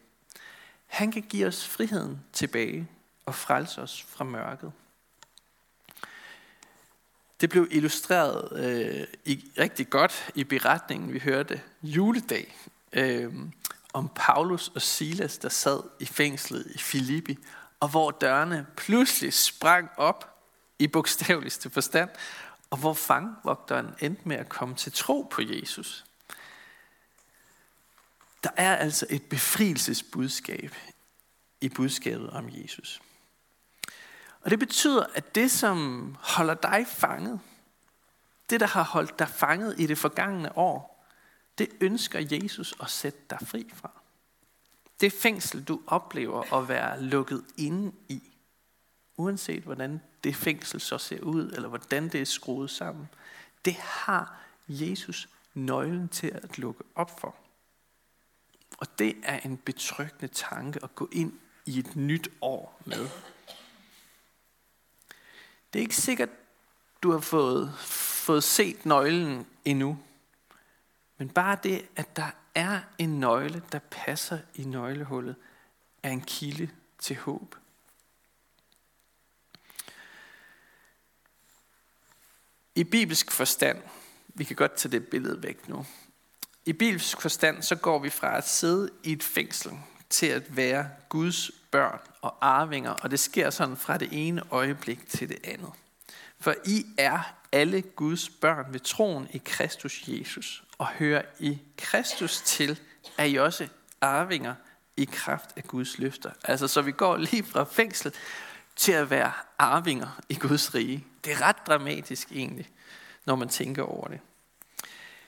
Han 0.85 1.11
kan 1.11 1.21
give 1.21 1.47
os 1.47 1.67
friheden 1.67 2.23
tilbage 2.33 2.87
og 3.25 3.35
frelse 3.35 3.81
os 3.81 4.03
fra 4.03 4.23
mørket. 4.23 4.71
Det 7.43 7.49
blev 7.49 7.67
illustreret 7.71 8.59
øh, 8.59 9.07
i, 9.25 9.45
rigtig 9.59 9.89
godt 9.89 10.31
i 10.35 10.43
beretningen, 10.43 11.13
vi 11.13 11.19
hørte 11.19 11.61
juledag. 11.81 12.55
Øh, 12.93 13.33
om 13.93 14.09
Paulus 14.15 14.67
og 14.67 14.81
Silas, 14.81 15.37
der 15.37 15.49
sad 15.49 15.83
i 15.99 16.05
fængslet 16.05 16.71
i 16.75 16.77
Filippi, 16.77 17.37
og 17.79 17.89
hvor 17.89 18.11
dørene 18.11 18.65
pludselig 18.77 19.33
sprang 19.33 19.89
op 19.97 20.43
i 20.79 20.87
bogstaveligste 20.87 21.69
forstand, 21.69 22.09
og 22.69 22.77
hvor 22.77 22.93
fangvogteren 22.93 23.87
endte 23.99 24.27
med 24.27 24.35
at 24.35 24.49
komme 24.49 24.75
til 24.75 24.91
tro 24.91 25.27
på 25.31 25.41
Jesus. 25.41 26.05
Der 28.43 28.49
er 28.57 28.75
altså 28.75 29.05
et 29.09 29.23
befrielsesbudskab 29.23 30.75
i 31.61 31.69
budskabet 31.69 32.29
om 32.29 32.49
Jesus. 32.51 33.01
Og 34.43 34.51
det 34.51 34.59
betyder, 34.59 35.05
at 35.15 35.35
det, 35.35 35.51
som 35.51 36.15
holder 36.19 36.53
dig 36.53 36.85
fanget, 36.87 37.39
det, 38.49 38.59
der 38.59 38.67
har 38.67 38.83
holdt 38.83 39.19
dig 39.19 39.29
fanget 39.29 39.79
i 39.79 39.87
det 39.87 39.97
forgangne 39.97 40.57
år, 40.57 41.05
det 41.57 41.69
ønsker 41.81 42.19
Jesus 42.31 42.73
at 42.81 42.89
sætte 42.89 43.19
dig 43.29 43.37
fri 43.41 43.71
fra. 43.73 43.91
Det 45.01 45.13
fængsel, 45.13 45.63
du 45.63 45.81
oplever 45.87 46.53
at 46.53 46.67
være 46.67 47.03
lukket 47.03 47.45
inde 47.57 47.91
i, 48.09 48.23
uanset 49.17 49.63
hvordan 49.63 50.01
det 50.23 50.35
fængsel 50.35 50.81
så 50.81 50.97
ser 50.97 51.21
ud, 51.21 51.51
eller 51.51 51.69
hvordan 51.69 52.09
det 52.09 52.21
er 52.21 52.25
skruet 52.25 52.69
sammen, 52.69 53.09
det 53.65 53.73
har 53.73 54.39
Jesus 54.67 55.29
nøglen 55.53 56.09
til 56.09 56.27
at 56.27 56.57
lukke 56.57 56.83
op 56.95 57.19
for. 57.19 57.35
Og 58.77 58.99
det 58.99 59.15
er 59.23 59.39
en 59.39 59.57
betryggende 59.57 60.27
tanke 60.27 60.83
at 60.83 60.95
gå 60.95 61.09
ind 61.11 61.39
i 61.65 61.79
et 61.79 61.95
nyt 61.95 62.27
år 62.41 62.81
med. 62.85 63.09
Det 65.73 65.79
er 65.79 65.83
ikke 65.83 65.95
sikkert, 65.95 66.29
du 67.03 67.11
har 67.11 67.19
fået, 67.19 67.73
fået 67.79 68.43
set 68.43 68.85
nøglen 68.85 69.47
endnu. 69.65 69.99
Men 71.17 71.29
bare 71.29 71.57
det, 71.63 71.85
at 71.95 72.15
der 72.15 72.31
er 72.55 72.79
en 72.97 73.19
nøgle, 73.19 73.63
der 73.71 73.79
passer 73.79 74.39
i 74.55 74.63
nøglehullet, 74.63 75.35
er 76.03 76.09
en 76.09 76.21
kilde 76.21 76.69
til 76.99 77.15
håb. 77.15 77.55
I 82.75 82.83
bibelsk 82.83 83.31
forstand, 83.31 83.81
vi 84.27 84.43
kan 84.43 84.55
godt 84.55 84.75
tage 84.75 84.91
det 84.91 85.07
billede 85.07 85.43
væk 85.43 85.69
nu. 85.69 85.85
I 86.65 86.73
bibelsk 86.73 87.21
forstand, 87.21 87.63
så 87.63 87.75
går 87.75 87.99
vi 87.99 88.09
fra 88.09 88.37
at 88.37 88.47
sidde 88.47 88.89
i 89.03 89.11
et 89.11 89.23
fængsel 89.23 89.71
til 90.09 90.25
at 90.25 90.55
være 90.55 90.89
Guds 91.09 91.51
børn 91.73 91.99
og 92.21 92.35
arvinger, 92.41 92.91
og 92.91 93.11
det 93.11 93.19
sker 93.19 93.49
sådan 93.49 93.77
fra 93.77 93.97
det 93.97 94.09
ene 94.11 94.41
øjeblik 94.51 95.09
til 95.09 95.29
det 95.29 95.39
andet. 95.43 95.71
For 96.39 96.55
I 96.65 96.85
er 96.97 97.19
alle 97.51 97.81
Guds 97.81 98.29
børn 98.29 98.65
ved 98.73 98.79
troen 98.79 99.27
i 99.31 99.41
Kristus 99.45 100.03
Jesus, 100.07 100.63
og 100.77 100.87
hører 100.87 101.21
i 101.39 101.61
Kristus 101.77 102.41
til, 102.41 102.79
er 103.17 103.23
I 103.23 103.35
også 103.35 103.67
arvinger 104.01 104.55
i 104.97 105.05
kraft 105.05 105.49
af 105.55 105.63
Guds 105.63 105.99
løfter. 105.99 106.31
Altså, 106.43 106.67
så 106.67 106.81
vi 106.81 106.91
går 106.91 107.17
lige 107.17 107.43
fra 107.43 107.63
fængsel 107.63 108.13
til 108.75 108.91
at 108.91 109.09
være 109.09 109.31
arvinger 109.57 110.19
i 110.29 110.35
Guds 110.35 110.75
rige. 110.75 111.05
Det 111.25 111.33
er 111.33 111.41
ret 111.41 111.67
dramatisk 111.67 112.31
egentlig, 112.31 112.69
når 113.25 113.35
man 113.35 113.49
tænker 113.49 113.83
over 113.83 114.07
det. 114.07 114.19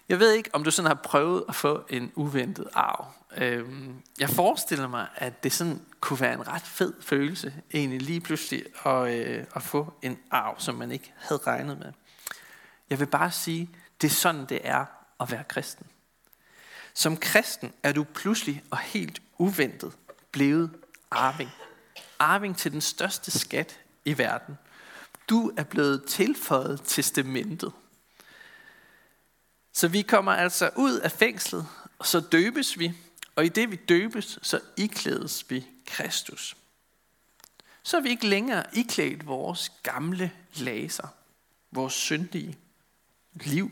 Jeg 0.10 0.20
ved 0.20 0.32
ikke, 0.32 0.50
om 0.54 0.64
du 0.64 0.72
sådan 0.72 0.88
har 0.88 1.00
prøvet 1.04 1.44
at 1.50 1.56
få 1.56 1.86
en 1.90 2.12
uventet 2.16 2.68
arv. 2.74 3.08
Øh, 3.38 3.65
jeg 4.20 4.30
forestiller 4.30 4.88
mig, 4.88 5.08
at 5.15 5.44
det 5.44 5.54
sådan 5.54 5.82
kunne 6.00 6.20
være 6.20 6.34
en 6.34 6.48
ret 6.48 6.62
fed 6.62 6.94
følelse, 7.01 7.54
egentlig 7.74 8.01
lige 8.01 8.22
pludselig 8.22 8.65
at, 8.86 9.13
øh, 9.15 9.46
at 9.56 9.63
få 9.63 9.94
en 10.01 10.20
arv, 10.32 10.60
som 10.60 10.75
man 10.75 10.92
ikke 10.92 11.13
havde 11.18 11.42
regnet 11.48 11.77
med. 11.77 11.92
Jeg 12.89 13.00
vil 13.00 13.06
bare 13.06 13.32
sige, 13.32 13.70
det 14.01 14.08
er 14.08 14.12
sådan, 14.12 14.46
det 14.46 14.60
er 14.63 14.86
at 15.20 15.32
være 15.32 15.44
kristen. 15.44 15.86
Som 16.94 17.18
kristen 17.18 17.74
er 17.84 17.92
du 17.92 18.04
pludselig 18.04 18.63
og 18.72 18.77
helt 18.77 19.22
uventet 19.38 19.94
blevet 20.32 20.72
arving. 21.12 21.50
Arving 22.20 22.58
til 22.58 22.72
den 22.72 22.82
største 22.82 23.32
skat 23.32 23.80
i 24.06 24.18
verden. 24.18 24.58
Du 25.30 25.51
er 25.58 25.63
blevet 25.63 26.06
tilføjet 26.06 26.82
testamentet. 26.86 27.72
Så 29.74 29.88
vi 29.88 30.01
kommer 30.01 30.32
altså 30.32 30.70
ud 30.75 31.00
af 31.00 31.12
fængslet, 31.12 31.68
og 32.00 32.06
så 32.06 32.20
døbes 32.20 32.80
vi, 32.80 32.94
og 33.36 33.46
i 33.46 33.50
det 33.50 33.72
vi 33.72 33.75
døbes, 33.75 34.39
så 34.42 34.60
iklædes 34.77 35.50
vi 35.50 35.68
Kristus. 35.86 36.58
Så 37.84 37.98
er 37.98 38.01
vi 38.01 38.10
ikke 38.10 38.27
længere 38.27 38.63
iklædt 38.74 39.27
vores 39.27 39.72
gamle 39.83 40.31
laser, 40.55 41.07
vores 41.72 41.94
syndige 41.94 42.57
liv, 43.33 43.72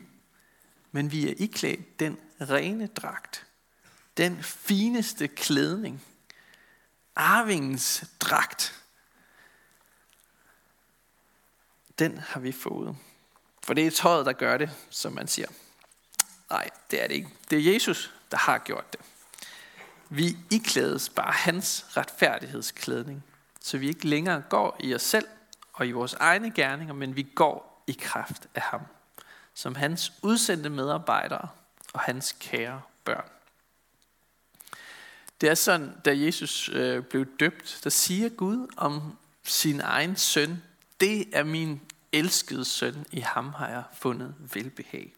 men 0.92 1.12
vi 1.12 1.28
er 1.30 1.34
iklædt 1.36 2.00
den 2.00 2.18
rene 2.40 2.86
dragt, 2.86 3.46
den 4.16 4.42
fineste 4.42 5.28
klædning, 5.28 6.04
arvingens 7.16 8.04
dragt. 8.20 8.80
Den 11.98 12.18
har 12.18 12.40
vi 12.40 12.52
fået. 12.52 12.96
For 13.62 13.74
det 13.74 13.86
er 13.86 13.90
tøjet, 13.90 14.26
der 14.26 14.32
gør 14.32 14.56
det, 14.56 14.70
som 14.90 15.12
man 15.12 15.28
siger. 15.28 15.48
Nej, 16.50 16.70
det 16.90 17.02
er 17.02 17.06
det 17.08 17.14
ikke. 17.14 17.28
Det 17.50 17.58
er 17.58 17.72
Jesus, 17.72 18.14
der 18.30 18.36
har 18.36 18.58
gjort 18.58 18.92
det. 18.92 19.00
Vi 20.16 20.36
iklædes 20.50 21.08
bare 21.08 21.32
hans 21.32 21.86
retfærdighedsklædning, 21.96 23.24
så 23.60 23.78
vi 23.78 23.88
ikke 23.88 24.08
længere 24.08 24.42
går 24.48 24.76
i 24.80 24.94
os 24.94 25.02
selv 25.02 25.26
og 25.72 25.86
i 25.86 25.92
vores 25.92 26.14
egne 26.14 26.50
gerninger, 26.50 26.94
men 26.94 27.16
vi 27.16 27.22
går 27.22 27.84
i 27.86 27.92
kraft 27.92 28.46
af 28.54 28.62
ham, 28.62 28.80
som 29.54 29.74
hans 29.74 30.12
udsendte 30.22 30.70
medarbejdere 30.70 31.48
og 31.92 32.00
hans 32.00 32.36
kære 32.40 32.82
børn. 33.04 33.28
Det 35.40 35.48
er 35.48 35.54
sådan, 35.54 35.92
da 36.04 36.18
Jesus 36.18 36.70
øh, 36.72 37.02
blev 37.02 37.26
døbt, 37.40 37.80
der 37.84 37.90
siger 37.90 38.28
Gud 38.28 38.66
om 38.76 39.18
sin 39.44 39.80
egen 39.80 40.16
søn, 40.16 40.62
det 41.00 41.28
er 41.32 41.44
min 41.44 41.80
elskede 42.12 42.64
søn, 42.64 43.06
i 43.12 43.20
ham 43.20 43.52
har 43.52 43.68
jeg 43.68 43.82
fundet 43.92 44.34
velbehag. 44.38 45.14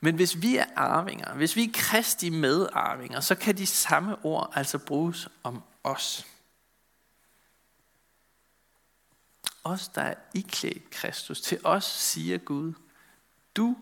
Men 0.00 0.14
hvis 0.14 0.42
vi 0.42 0.56
er 0.56 0.66
arvinger, 0.76 1.34
hvis 1.34 1.56
vi 1.56 1.64
er 1.64 1.72
kristi 1.74 2.30
medarvinger, 2.30 3.20
så 3.20 3.34
kan 3.34 3.56
de 3.56 3.66
samme 3.66 4.24
ord 4.24 4.52
altså 4.54 4.78
bruges 4.78 5.28
om 5.42 5.62
os. 5.84 6.26
Os, 9.64 9.88
der 9.88 10.02
er 10.02 10.14
iklædt 10.34 10.90
Kristus. 10.90 11.40
Til 11.40 11.60
os 11.64 11.84
siger 11.84 12.38
Gud, 12.38 12.72
du 13.56 13.76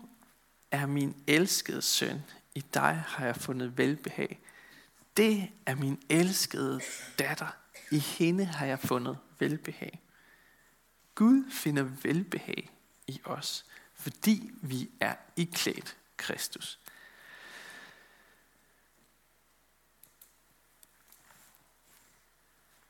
er 0.70 0.86
min 0.86 1.16
elskede 1.26 1.82
søn. 1.82 2.22
I 2.54 2.60
dig 2.74 3.04
har 3.08 3.26
jeg 3.26 3.36
fundet 3.36 3.78
velbehag. 3.78 4.40
Det 5.16 5.50
er 5.66 5.74
min 5.74 6.02
elskede 6.08 6.80
datter. 7.18 7.56
I 7.90 7.98
hende 7.98 8.44
har 8.44 8.66
jeg 8.66 8.78
fundet 8.78 9.18
velbehag. 9.38 10.00
Gud 11.14 11.50
finder 11.50 11.82
velbehag 11.82 12.70
i 13.06 13.20
os, 13.24 13.64
fordi 13.94 14.50
vi 14.62 14.90
er 15.00 15.14
iklædt 15.36 15.96
Kristus. 16.16 16.78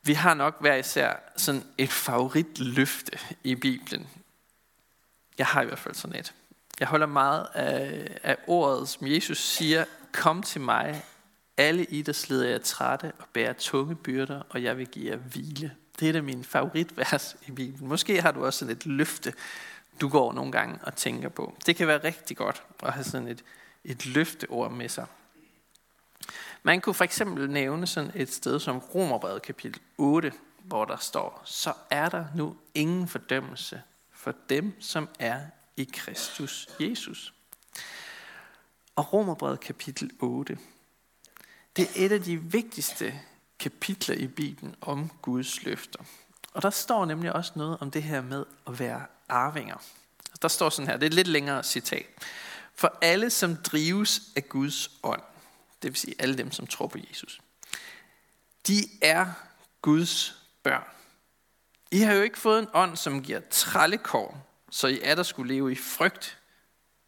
Vi 0.01 0.13
har 0.13 0.33
nok 0.33 0.61
hver 0.61 0.75
især 0.75 1.15
sådan 1.37 1.63
et 1.77 1.89
favoritløfte 1.89 3.19
i 3.43 3.55
Bibelen. 3.55 4.07
Jeg 5.37 5.45
har 5.45 5.61
i 5.61 5.65
hvert 5.65 5.79
fald 5.79 5.95
sådan 5.95 6.19
et. 6.19 6.33
Jeg 6.79 6.87
holder 6.87 7.07
meget 7.07 7.47
af, 7.53 8.17
af 8.23 8.37
ordet, 8.47 8.89
som 8.89 9.07
Jesus 9.07 9.37
siger, 9.37 9.85
kom 10.11 10.43
til 10.43 10.61
mig, 10.61 11.03
alle 11.57 11.85
I, 11.85 12.01
der 12.01 12.13
slider 12.13 12.49
jer 12.49 12.57
trætte 12.57 13.11
og 13.19 13.27
bærer 13.33 13.53
tunge 13.53 13.95
byrder, 13.95 14.41
og 14.49 14.63
jeg 14.63 14.77
vil 14.77 14.87
give 14.87 15.11
jer 15.11 15.17
hvile. 15.17 15.75
Det 15.99 16.09
er 16.09 16.13
da 16.13 16.21
min 16.21 16.43
favoritvers 16.43 17.35
i 17.47 17.51
Bibelen. 17.51 17.87
Måske 17.87 18.21
har 18.21 18.31
du 18.31 18.45
også 18.45 18.59
sådan 18.59 18.75
et 18.75 18.85
løfte, 18.85 19.33
du 20.01 20.09
går 20.09 20.33
nogle 20.33 20.51
gange 20.51 20.79
og 20.83 20.95
tænker 20.95 21.29
på. 21.29 21.55
Det 21.65 21.75
kan 21.75 21.87
være 21.87 22.03
rigtig 22.03 22.37
godt 22.37 22.63
at 22.83 22.93
have 22.93 23.03
sådan 23.03 23.27
et, 23.27 23.43
et 23.83 24.05
løfteord 24.05 24.71
med 24.71 24.89
sig. 24.89 25.05
Man 26.63 26.81
kunne 26.81 26.93
for 26.93 27.03
eksempel 27.03 27.49
nævne 27.49 27.87
sådan 27.87 28.11
et 28.15 28.33
sted 28.33 28.59
som 28.59 28.77
Romerbrevet 28.77 29.41
kapitel 29.41 29.81
8, 29.97 30.33
hvor 30.63 30.85
der 30.85 30.97
står, 30.97 31.41
så 31.45 31.73
er 31.89 32.09
der 32.09 32.25
nu 32.35 32.55
ingen 32.73 33.07
fordømmelse 33.07 33.81
for 34.11 34.33
dem, 34.49 34.81
som 34.81 35.09
er 35.19 35.41
i 35.77 35.89
Kristus 35.93 36.69
Jesus. 36.79 37.33
Og 38.95 39.13
Romerbrevet 39.13 39.59
kapitel 39.59 40.11
8, 40.19 40.57
det 41.75 41.83
er 41.83 42.05
et 42.05 42.11
af 42.11 42.21
de 42.21 42.37
vigtigste 42.37 43.13
kapitler 43.59 44.15
i 44.15 44.27
Bibelen 44.27 44.75
om 44.81 45.11
Guds 45.21 45.63
løfter. 45.63 45.99
Og 46.53 46.61
der 46.61 46.69
står 46.69 47.05
nemlig 47.05 47.33
også 47.33 47.51
noget 47.55 47.77
om 47.81 47.91
det 47.91 48.03
her 48.03 48.21
med 48.21 48.45
at 48.67 48.79
være 48.79 49.05
arvinger. 49.29 49.77
Der 50.41 50.47
står 50.47 50.69
sådan 50.69 50.87
her, 50.87 50.97
det 50.97 51.03
er 51.03 51.09
et 51.09 51.13
lidt 51.13 51.27
længere 51.27 51.63
citat. 51.63 52.05
For 52.75 52.97
alle, 53.01 53.29
som 53.29 53.55
drives 53.55 54.21
af 54.35 54.49
Guds 54.49 54.91
ånd, 55.03 55.21
det 55.81 55.91
vil 55.91 55.95
sige 55.95 56.15
alle 56.19 56.37
dem, 56.37 56.51
som 56.51 56.67
tror 56.67 56.87
på 56.87 56.97
Jesus, 57.09 57.41
de 58.67 58.83
er 59.01 59.25
Guds 59.81 60.43
børn. 60.63 60.83
I 61.91 61.99
har 61.99 62.13
jo 62.13 62.21
ikke 62.21 62.39
fået 62.39 62.59
en 62.59 62.67
ånd, 62.73 62.95
som 62.95 63.23
giver 63.23 63.39
trallekår, 63.49 64.47
så 64.69 64.87
I 64.87 64.99
er 65.03 65.15
der 65.15 65.23
skulle 65.23 65.53
leve 65.53 65.71
i 65.71 65.75
frygt. 65.75 66.39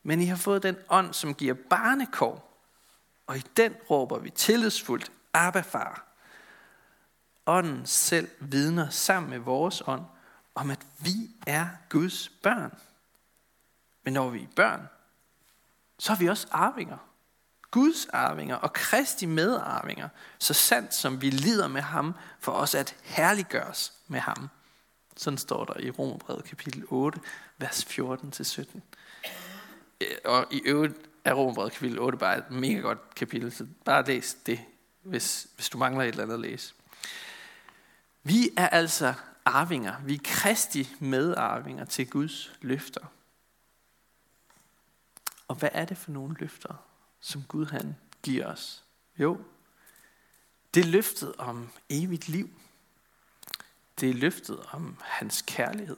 Men 0.03 0.21
I 0.21 0.25
har 0.25 0.35
fået 0.35 0.63
den 0.63 0.77
ånd, 0.89 1.13
som 1.13 1.35
giver 1.35 1.53
barnekår, 1.69 2.63
og 3.27 3.37
i 3.37 3.43
den 3.57 3.75
råber 3.89 4.19
vi 4.19 4.29
tillidsfuldt, 4.29 5.11
Abba 5.33 5.61
far. 5.61 6.05
Ånden 7.45 7.85
selv 7.85 8.29
vidner 8.39 8.89
sammen 8.89 9.29
med 9.29 9.39
vores 9.39 9.83
ånd, 9.87 10.01
om 10.59 10.71
at 10.71 10.79
vi 10.99 11.29
er 11.47 11.67
Guds 11.89 12.29
børn. 12.43 12.77
Men 14.03 14.13
når 14.13 14.29
vi 14.29 14.43
er 14.43 14.47
børn, 14.55 14.87
så 15.99 16.11
er 16.11 16.17
vi 16.17 16.29
også 16.29 16.47
arvinger. 16.51 16.97
Guds 17.71 18.05
arvinger 18.05 18.55
og 18.55 18.73
Kristi 18.73 19.25
medarvinger, 19.25 20.09
så 20.39 20.53
sandt 20.53 20.93
som 20.93 21.21
vi 21.21 21.29
lider 21.29 21.67
med 21.67 21.81
ham, 21.81 22.15
for 22.39 22.51
os 22.51 22.75
at 22.75 22.95
herliggøres 23.03 23.93
med 24.07 24.19
ham. 24.19 24.49
Sådan 25.17 25.37
står 25.37 25.65
der 25.65 25.79
i 25.79 25.89
Romerbrevet 25.89 26.43
kapitel 26.43 26.83
8, 26.87 27.19
vers 27.57 27.83
14-17. 27.83 28.79
Øh, 30.01 30.07
og 30.25 30.47
i 30.51 30.61
øvrigt 30.65 30.93
er 31.25 31.33
Romerbrevet 31.33 31.71
kapitel 31.71 31.99
8 31.99 32.17
bare 32.17 32.37
et 32.37 32.51
mega 32.51 32.79
godt 32.79 33.15
kapitel, 33.15 33.51
så 33.51 33.65
bare 33.85 34.05
læs 34.05 34.37
det, 34.45 34.59
hvis, 35.01 35.47
hvis 35.55 35.69
du 35.69 35.77
mangler 35.77 36.03
et 36.03 36.07
eller 36.07 36.23
andet 36.23 36.33
at 36.33 36.39
læse. 36.39 36.73
Vi 38.23 38.49
er 38.57 38.69
altså 38.69 39.13
arvinger. 39.49 40.01
Vi 40.01 40.13
er 40.13 40.19
kristi 40.23 40.95
medarvinger 40.99 41.85
til 41.85 42.09
Guds 42.09 42.51
løfter. 42.61 43.05
Og 45.47 45.55
hvad 45.55 45.69
er 45.71 45.85
det 45.85 45.97
for 45.97 46.11
nogle 46.11 46.35
løfter, 46.39 46.75
som 47.19 47.43
Gud 47.43 47.65
han 47.65 47.95
giver 48.23 48.45
os? 48.45 48.83
Jo, 49.17 49.41
det 50.73 50.85
er 50.85 50.87
løftet 50.87 51.35
om 51.35 51.69
evigt 51.89 52.27
liv. 52.27 52.49
Det 53.99 54.09
er 54.09 54.13
løftet 54.13 54.59
om 54.71 54.97
hans 55.03 55.43
kærlighed. 55.47 55.97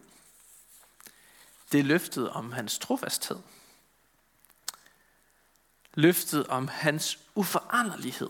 Det 1.71 1.79
er 1.79 1.83
løftet 1.83 2.29
om 2.29 2.51
hans 2.51 2.79
trofasthed. 2.79 3.39
Løftet 5.93 6.47
om 6.47 6.67
hans 6.67 7.19
uforanderlighed. 7.35 8.29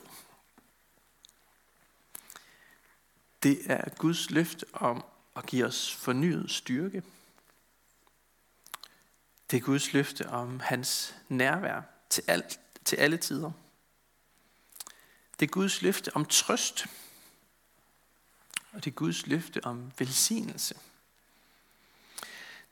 Det 3.44 3.72
er 3.72 3.90
Guds 3.90 4.30
løfte 4.30 4.66
om 4.74 5.04
at 5.36 5.46
give 5.46 5.66
os 5.66 5.96
fornyet 5.96 6.52
styrke. 6.52 7.04
Det 9.52 9.58
er 9.58 9.62
Guds 9.62 9.94
løfte 9.94 10.30
om 10.30 10.60
hans 10.60 11.16
nærvær 11.30 11.82
til, 12.10 12.24
alt, 12.28 12.60
til 12.86 12.96
alle 12.96 13.18
tider. 13.18 13.52
Det 15.40 15.48
er 15.48 15.52
Guds 15.52 15.82
løfte 15.82 16.16
om 16.16 16.26
trøst. 16.26 16.86
Og 18.74 18.86
det 18.86 18.92
er 18.92 18.96
Guds 18.96 19.28
løfte 19.28 19.66
om 19.66 19.92
velsignelse. 19.98 20.76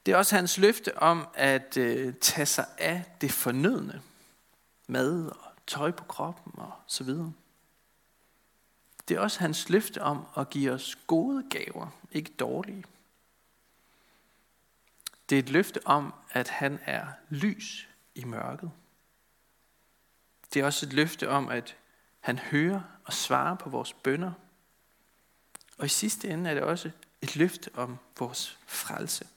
Det 0.06 0.12
er 0.12 0.18
også 0.18 0.36
hans 0.36 0.58
løfte 0.58 0.98
om 0.98 1.28
at 1.34 1.78
øh, 1.78 2.14
tage 2.22 2.46
sig 2.46 2.66
af 2.78 3.06
det 3.22 3.32
fornødne. 3.32 4.02
Mad 4.88 5.26
og 5.28 5.52
tøj 5.68 5.92
på 5.92 6.04
kroppen 6.04 6.54
og 6.56 6.72
så 6.88 7.04
videre. 7.04 7.34
Det 9.10 9.18
er 9.18 9.22
også 9.22 9.40
hans 9.40 9.70
løfte 9.70 10.02
om 10.02 10.26
at 10.38 10.50
give 10.50 10.72
os 10.72 10.98
gode 11.08 11.50
gaver, 11.50 11.88
ikke 12.12 12.32
dårlige. 12.40 12.84
Det 15.30 15.36
er 15.36 15.40
et 15.40 15.50
løfte 15.50 15.88
om, 15.88 16.14
at 16.32 16.50
han 16.50 16.80
er 16.86 17.08
lys 17.30 17.88
i 18.16 18.24
mørket. 18.24 18.72
Det 20.54 20.60
er 20.60 20.66
også 20.66 20.86
et 20.86 20.94
løfte 20.94 21.30
om, 21.30 21.50
at 21.50 21.76
han 22.20 22.40
hører 22.40 22.82
og 23.06 23.14
svarer 23.14 23.56
på 23.56 23.70
vores 23.70 23.94
bønder. 23.94 24.32
Og 25.78 25.86
i 25.86 25.90
sidste 25.90 26.30
ende 26.30 26.50
er 26.50 26.54
det 26.54 26.64
også 26.64 26.92
et 27.22 27.36
løfte 27.36 27.72
om 27.74 27.98
vores 28.20 28.58
frelse. 28.68 29.28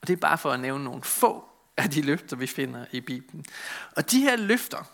Og 0.00 0.08
det 0.08 0.12
er 0.12 0.20
bare 0.20 0.38
for 0.38 0.52
at 0.52 0.60
nævne 0.60 0.84
nogle 0.84 1.02
få 1.02 1.48
af 1.76 1.90
de 1.90 2.02
løfter, 2.02 2.36
vi 2.36 2.46
finder 2.46 2.86
i 2.92 3.00
Bibelen. 3.00 3.44
Og 3.96 4.10
de 4.10 4.20
her 4.20 4.36
løfter, 4.36 4.90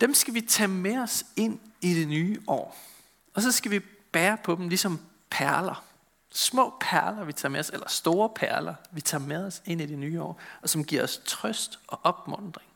dem 0.00 0.14
skal 0.14 0.34
vi 0.34 0.40
tage 0.40 0.68
med 0.68 0.98
os 0.98 1.26
ind 1.36 1.60
i 1.80 1.94
det 1.94 2.08
nye 2.08 2.42
år. 2.46 2.93
Og 3.34 3.42
så 3.42 3.52
skal 3.52 3.70
vi 3.70 3.80
bære 4.12 4.38
på 4.44 4.54
dem 4.54 4.68
ligesom 4.68 5.00
perler. 5.30 5.84
Små 6.30 6.76
perler, 6.80 7.24
vi 7.24 7.32
tager 7.32 7.50
med 7.50 7.60
os, 7.60 7.70
eller 7.70 7.88
store 7.88 8.28
perler, 8.36 8.74
vi 8.90 9.00
tager 9.00 9.24
med 9.24 9.46
os 9.46 9.62
ind 9.64 9.80
i 9.80 9.86
det 9.86 9.98
nye 9.98 10.22
år, 10.22 10.40
og 10.62 10.68
som 10.68 10.84
giver 10.84 11.02
os 11.02 11.20
trøst 11.24 11.78
og 11.86 12.00
opmundring. 12.02 12.70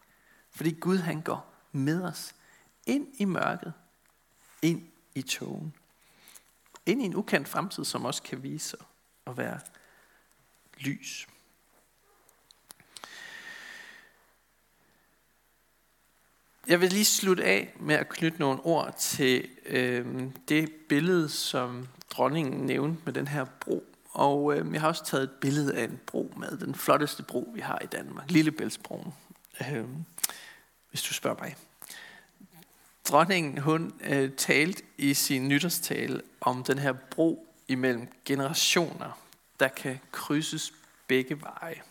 Fordi 0.50 0.70
Gud 0.70 0.98
han 0.98 1.20
går 1.20 1.54
med 1.72 2.02
os 2.02 2.34
ind 2.86 3.06
i 3.14 3.24
mørket, 3.24 3.72
ind 4.62 4.88
i 5.14 5.22
togen. 5.22 5.74
Ind 6.86 7.02
i 7.02 7.04
en 7.04 7.14
ukendt 7.14 7.48
fremtid, 7.48 7.84
som 7.84 8.04
også 8.04 8.22
kan 8.22 8.42
vise 8.42 8.68
sig 8.68 8.78
at 9.26 9.36
være 9.36 9.60
lys. 10.78 11.28
Jeg 16.68 16.80
vil 16.80 16.90
lige 16.90 17.04
slutte 17.04 17.44
af 17.44 17.74
med 17.80 17.94
at 17.94 18.08
knytte 18.08 18.40
nogle 18.40 18.60
ord 18.60 18.94
til 18.98 19.48
øh, 19.66 20.06
det 20.48 20.72
billede, 20.88 21.28
som 21.28 21.88
dronningen 22.10 22.66
nævnte 22.66 23.02
med 23.04 23.12
den 23.12 23.28
her 23.28 23.44
bro. 23.44 23.84
Og 24.10 24.56
øh, 24.56 24.72
jeg 24.72 24.80
har 24.80 24.88
også 24.88 25.04
taget 25.04 25.24
et 25.24 25.30
billede 25.30 25.74
af 25.74 25.84
en 25.84 26.00
bro 26.06 26.34
med, 26.36 26.58
den 26.58 26.74
flotteste 26.74 27.22
bro, 27.22 27.50
vi 27.54 27.60
har 27.60 27.78
i 27.84 27.86
Danmark, 27.86 28.30
Lillebæltsbroen, 28.30 29.14
øh, 29.60 29.84
hvis 30.90 31.02
du 31.02 31.14
spørger 31.14 31.36
mig. 31.40 31.56
Dronningen, 33.08 33.58
hun 33.58 33.92
øh, 34.00 34.32
talte 34.32 34.82
i 34.98 35.14
sin 35.14 35.48
nytårstale 35.48 36.22
om 36.40 36.64
den 36.64 36.78
her 36.78 36.92
bro 36.92 37.48
imellem 37.68 38.08
generationer, 38.24 39.18
der 39.60 39.68
kan 39.68 40.00
krydses 40.12 40.72
begge 41.06 41.40
veje. 41.40 41.82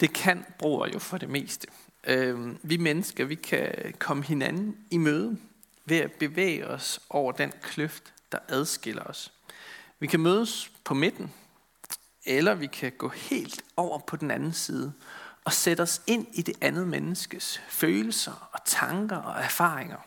Det 0.00 0.12
kan 0.12 0.44
broer 0.58 0.88
jo 0.94 0.98
for 0.98 1.18
det 1.18 1.28
meste. 1.28 1.66
Øh, 2.04 2.56
vi 2.62 2.76
mennesker, 2.76 3.24
vi 3.24 3.34
kan 3.34 3.94
komme 3.98 4.24
hinanden 4.24 4.76
i 4.90 4.96
møde 4.96 5.38
ved 5.84 5.96
at 5.96 6.12
bevæge 6.12 6.66
os 6.66 7.00
over 7.10 7.32
den 7.32 7.52
kløft, 7.62 8.14
der 8.32 8.38
adskiller 8.48 9.02
os. 9.02 9.32
Vi 9.98 10.06
kan 10.06 10.20
mødes 10.20 10.70
på 10.84 10.94
midten, 10.94 11.32
eller 12.24 12.54
vi 12.54 12.66
kan 12.66 12.92
gå 12.92 13.08
helt 13.08 13.64
over 13.76 13.98
på 13.98 14.16
den 14.16 14.30
anden 14.30 14.52
side 14.52 14.92
og 15.44 15.52
sætte 15.52 15.80
os 15.80 16.02
ind 16.06 16.26
i 16.32 16.42
det 16.42 16.54
andet 16.60 16.88
menneskes 16.88 17.62
følelser 17.68 18.48
og 18.52 18.60
tanker 18.64 19.16
og 19.16 19.42
erfaringer. 19.42 19.98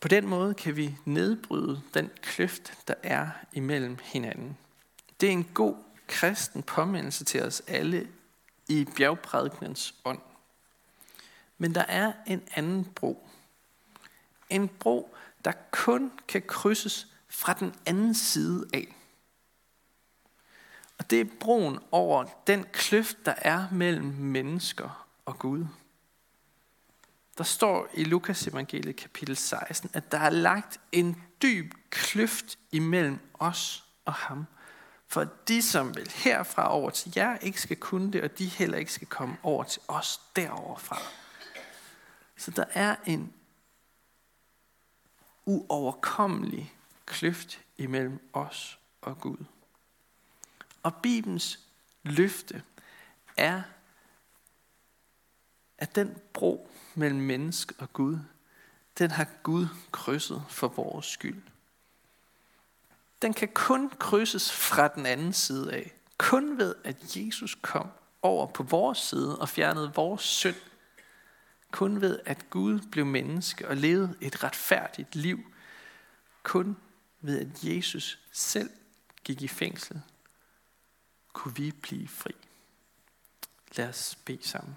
På 0.00 0.08
den 0.08 0.26
måde 0.26 0.54
kan 0.54 0.76
vi 0.76 0.96
nedbryde 1.04 1.80
den 1.94 2.10
kløft, 2.22 2.72
der 2.88 2.94
er 3.02 3.30
imellem 3.52 3.98
hinanden. 4.02 4.56
Det 5.20 5.26
er 5.26 5.32
en 5.32 5.48
god 5.54 5.76
kristen 6.06 6.62
påmindelse 6.62 7.24
til 7.24 7.42
os 7.42 7.62
alle 7.66 8.08
i 8.68 8.84
bjergprædikens 8.96 9.94
ånd. 10.04 10.20
Men 11.58 11.74
der 11.74 11.84
er 11.88 12.12
en 12.26 12.42
anden 12.54 12.84
bro. 12.84 13.28
En 14.50 14.68
bro, 14.68 15.14
der 15.44 15.52
kun 15.70 16.12
kan 16.28 16.42
krydses 16.46 17.06
fra 17.28 17.52
den 17.52 17.74
anden 17.86 18.14
side 18.14 18.66
af. 18.72 18.96
Og 20.98 21.10
det 21.10 21.20
er 21.20 21.24
broen 21.40 21.78
over 21.90 22.24
den 22.46 22.66
kløft, 22.72 23.16
der 23.26 23.34
er 23.36 23.66
mellem 23.72 24.04
mennesker 24.04 25.06
og 25.24 25.38
Gud. 25.38 25.66
Der 27.38 27.44
står 27.44 27.88
i 27.94 28.04
Lukas 28.04 28.46
evangeliet 28.46 28.96
kapitel 28.96 29.36
16, 29.36 29.90
at 29.92 30.12
der 30.12 30.18
er 30.18 30.30
lagt 30.30 30.80
en 30.92 31.22
dyb 31.42 31.74
kløft 31.90 32.58
imellem 32.72 33.18
os 33.34 33.84
og 34.04 34.12
ham. 34.12 34.46
For 35.06 35.24
de, 35.48 35.62
som 35.62 35.96
vil 35.96 36.10
herfra 36.10 36.72
over 36.72 36.90
til 36.90 37.12
jer, 37.16 37.38
ikke 37.38 37.60
skal 37.60 37.76
kunne 37.76 38.12
det, 38.12 38.22
og 38.22 38.38
de 38.38 38.46
heller 38.46 38.78
ikke 38.78 38.92
skal 38.92 39.06
komme 39.06 39.36
over 39.42 39.64
til 39.64 39.82
os 39.88 40.20
deroverfra. 40.36 40.98
Så 42.36 42.50
der 42.50 42.64
er 42.70 42.96
en 43.06 43.32
uoverkommelig 45.44 46.74
kløft 47.06 47.60
imellem 47.76 48.30
os 48.32 48.78
og 49.00 49.20
Gud. 49.20 49.44
Og 50.82 50.94
Bibelens 50.94 51.60
løfte 52.02 52.62
er, 53.36 53.62
at 55.78 55.94
den 55.94 56.16
bro 56.32 56.70
mellem 56.94 57.20
menneske 57.20 57.74
og 57.78 57.92
Gud, 57.92 58.18
den 58.98 59.10
har 59.10 59.26
Gud 59.42 59.66
krydset 59.92 60.44
for 60.48 60.68
vores 60.68 61.06
skyld 61.06 61.42
den 63.24 63.34
kan 63.34 63.48
kun 63.48 63.90
krydses 63.90 64.52
fra 64.52 64.88
den 64.88 65.06
anden 65.06 65.32
side 65.32 65.72
af. 65.72 65.92
Kun 66.18 66.58
ved, 66.58 66.74
at 66.84 67.16
Jesus 67.16 67.58
kom 67.62 67.90
over 68.22 68.46
på 68.46 68.62
vores 68.62 68.98
side 68.98 69.38
og 69.38 69.48
fjernede 69.48 69.92
vores 69.94 70.22
synd. 70.22 70.56
Kun 71.70 72.00
ved, 72.00 72.20
at 72.24 72.50
Gud 72.50 72.80
blev 72.90 73.06
menneske 73.06 73.68
og 73.68 73.76
levede 73.76 74.14
et 74.20 74.44
retfærdigt 74.44 75.14
liv. 75.14 75.52
Kun 76.42 76.76
ved, 77.20 77.40
at 77.40 77.64
Jesus 77.64 78.18
selv 78.32 78.70
gik 79.24 79.42
i 79.42 79.48
fængsel, 79.48 80.00
kunne 81.32 81.56
vi 81.56 81.70
blive 81.70 82.08
fri. 82.08 82.32
Lad 83.76 83.88
os 83.88 84.18
bede 84.24 84.48
sammen. 84.48 84.76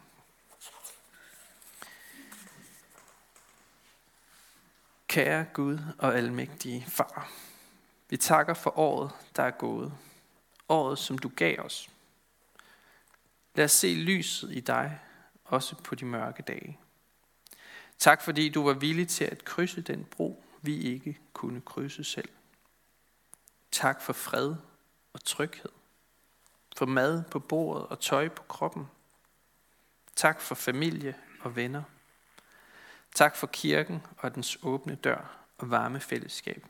Kære 5.08 5.46
Gud 5.54 5.80
og 5.98 6.18
almægtige 6.18 6.86
Far, 6.88 7.32
vi 8.10 8.18
takker 8.18 8.54
for 8.54 8.80
året, 8.80 9.12
der 9.36 9.44
er 9.44 9.52
gået. 9.52 9.94
Året, 10.70 11.00
som 11.00 11.18
du 11.18 11.32
gav 11.36 11.60
os. 11.60 11.90
Lad 13.56 13.66
os 13.66 13.72
se 13.72 13.88
lyset 13.88 14.52
i 14.52 14.60
dig, 14.60 15.00
også 15.46 15.76
på 15.76 15.96
de 15.96 16.06
mørke 16.06 16.44
dage. 16.44 16.80
Tak 18.00 18.22
fordi 18.22 18.50
du 18.50 18.64
var 18.64 18.74
villig 18.74 19.08
til 19.08 19.24
at 19.24 19.46
krydse 19.46 19.82
den 19.82 20.04
bro, 20.04 20.44
vi 20.62 20.82
ikke 20.82 21.20
kunne 21.34 21.62
krydse 21.62 22.04
selv. 22.04 22.30
Tak 23.72 24.02
for 24.02 24.14
fred 24.14 24.56
og 25.14 25.24
tryghed. 25.24 25.72
For 26.78 26.86
mad 26.86 27.24
på 27.32 27.40
bordet 27.40 27.88
og 27.88 28.00
tøj 28.00 28.30
på 28.30 28.44
kroppen. 28.44 28.88
Tak 30.16 30.42
for 30.42 30.56
familie, 30.56 31.16
og 31.42 31.56
venner. 31.56 31.84
Tak 33.16 33.36
for 33.36 33.48
kirken 33.48 34.02
og 34.18 34.36
dens 34.36 34.58
åbne 34.64 34.96
dør 34.96 35.38
og 35.58 35.70
varme 35.72 36.00
fællesskab. 36.00 36.66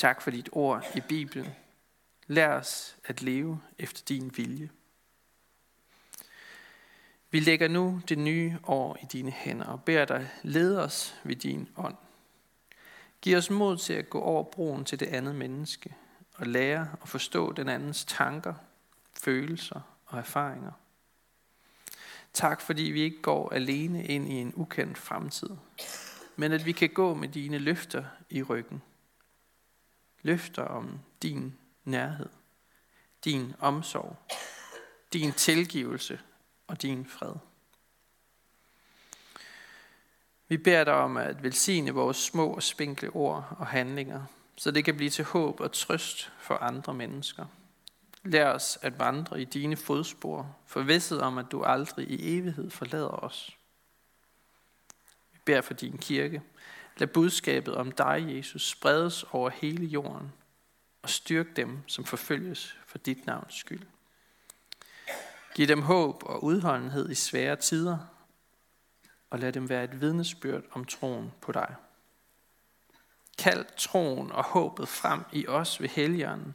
Tak 0.00 0.22
for 0.22 0.30
dit 0.30 0.48
ord 0.52 0.86
i 0.96 1.00
Bibelen. 1.00 1.46
Lær 2.26 2.48
os 2.48 2.96
at 3.04 3.22
leve 3.22 3.60
efter 3.78 4.02
din 4.08 4.32
vilje. 4.36 4.70
Vi 7.30 7.40
lægger 7.40 7.68
nu 7.68 8.00
det 8.08 8.18
nye 8.18 8.58
år 8.62 8.98
i 9.02 9.06
dine 9.12 9.30
hænder 9.30 9.66
og 9.66 9.84
beder 9.84 10.04
dig 10.04 10.30
lede 10.42 10.84
os 10.84 11.14
ved 11.24 11.36
din 11.36 11.68
ånd. 11.76 11.94
Giv 13.22 13.36
os 13.36 13.50
mod 13.50 13.76
til 13.76 13.92
at 13.92 14.10
gå 14.10 14.20
over 14.20 14.42
broen 14.42 14.84
til 14.84 15.00
det 15.00 15.06
andet 15.06 15.34
menneske 15.34 15.94
og 16.34 16.46
lære 16.46 16.88
at 17.02 17.08
forstå 17.08 17.52
den 17.52 17.68
andens 17.68 18.04
tanker, 18.04 18.54
følelser 19.12 19.80
og 20.06 20.18
erfaringer. 20.18 20.72
Tak 22.32 22.60
fordi 22.60 22.82
vi 22.82 23.00
ikke 23.00 23.22
går 23.22 23.52
alene 23.52 24.04
ind 24.04 24.28
i 24.28 24.34
en 24.34 24.52
ukendt 24.56 24.98
fremtid, 24.98 25.50
men 26.36 26.52
at 26.52 26.66
vi 26.66 26.72
kan 26.72 26.88
gå 26.88 27.14
med 27.14 27.28
dine 27.28 27.58
løfter 27.58 28.04
i 28.30 28.42
ryggen. 28.42 28.82
Løfter 30.22 30.62
om 30.62 31.00
din 31.22 31.58
nærhed, 31.84 32.28
din 33.24 33.54
omsorg, 33.58 34.16
din 35.12 35.32
tilgivelse 35.32 36.20
og 36.66 36.82
din 36.82 37.06
fred. 37.06 37.34
Vi 40.48 40.56
beder 40.56 40.84
dig 40.84 40.94
om 40.94 41.16
at 41.16 41.42
velsigne 41.42 41.90
vores 41.90 42.16
små 42.16 42.54
og 42.54 42.62
spinkle 42.62 43.10
ord 43.10 43.56
og 43.58 43.66
handlinger, 43.66 44.24
så 44.56 44.70
det 44.70 44.84
kan 44.84 44.96
blive 44.96 45.10
til 45.10 45.24
håb 45.24 45.60
og 45.60 45.72
trøst 45.72 46.32
for 46.38 46.54
andre 46.54 46.94
mennesker. 46.94 47.46
Lær 48.22 48.52
os 48.52 48.78
at 48.82 48.98
vandre 48.98 49.40
i 49.40 49.44
dine 49.44 49.76
fodspor, 49.76 50.56
forvisset 50.66 51.20
om, 51.20 51.38
at 51.38 51.46
du 51.52 51.62
aldrig 51.62 52.10
i 52.10 52.38
evighed 52.38 52.70
forlader 52.70 53.24
os. 53.24 53.56
Vi 55.32 55.38
beder 55.44 55.60
for 55.60 55.74
din 55.74 55.98
kirke. 55.98 56.42
Lad 57.00 57.08
budskabet 57.08 57.74
om 57.74 57.92
dig, 57.92 58.26
Jesus, 58.28 58.68
spredes 58.68 59.22
over 59.22 59.50
hele 59.50 59.86
jorden 59.86 60.32
og 61.02 61.10
styrk 61.10 61.56
dem, 61.56 61.78
som 61.86 62.04
forfølges 62.04 62.76
for 62.86 62.98
dit 62.98 63.26
navns 63.26 63.54
skyld. 63.54 63.86
Giv 65.54 65.66
dem 65.66 65.82
håb 65.82 66.22
og 66.26 66.44
udholdenhed 66.44 67.10
i 67.10 67.14
svære 67.14 67.56
tider, 67.56 67.98
og 69.30 69.38
lad 69.38 69.52
dem 69.52 69.68
være 69.68 69.84
et 69.84 70.00
vidnesbyrd 70.00 70.62
om 70.70 70.84
troen 70.84 71.32
på 71.40 71.52
dig. 71.52 71.74
Kald 73.38 73.66
troen 73.76 74.32
og 74.32 74.44
håbet 74.44 74.88
frem 74.88 75.20
i 75.32 75.46
os 75.46 75.80
ved 75.80 75.88
Helligånden, 75.88 76.54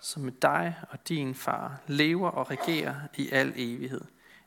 som 0.00 0.22
med 0.22 0.32
dig 0.32 0.74
og 0.90 1.08
din 1.08 1.34
far 1.34 1.80
lever 1.86 2.30
og 2.30 2.50
regerer 2.50 2.94
i 3.16 3.30
al 3.30 3.52
evighed. 3.56 4.04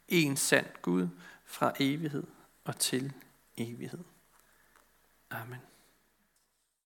En 0.08 0.38
sand 0.38 0.68
Gud 0.82 1.08
fra 1.46 1.74
evighed 1.80 2.24
og 2.64 2.78
til 2.80 3.14
evighed. 3.58 4.13
Amen. 5.34 5.73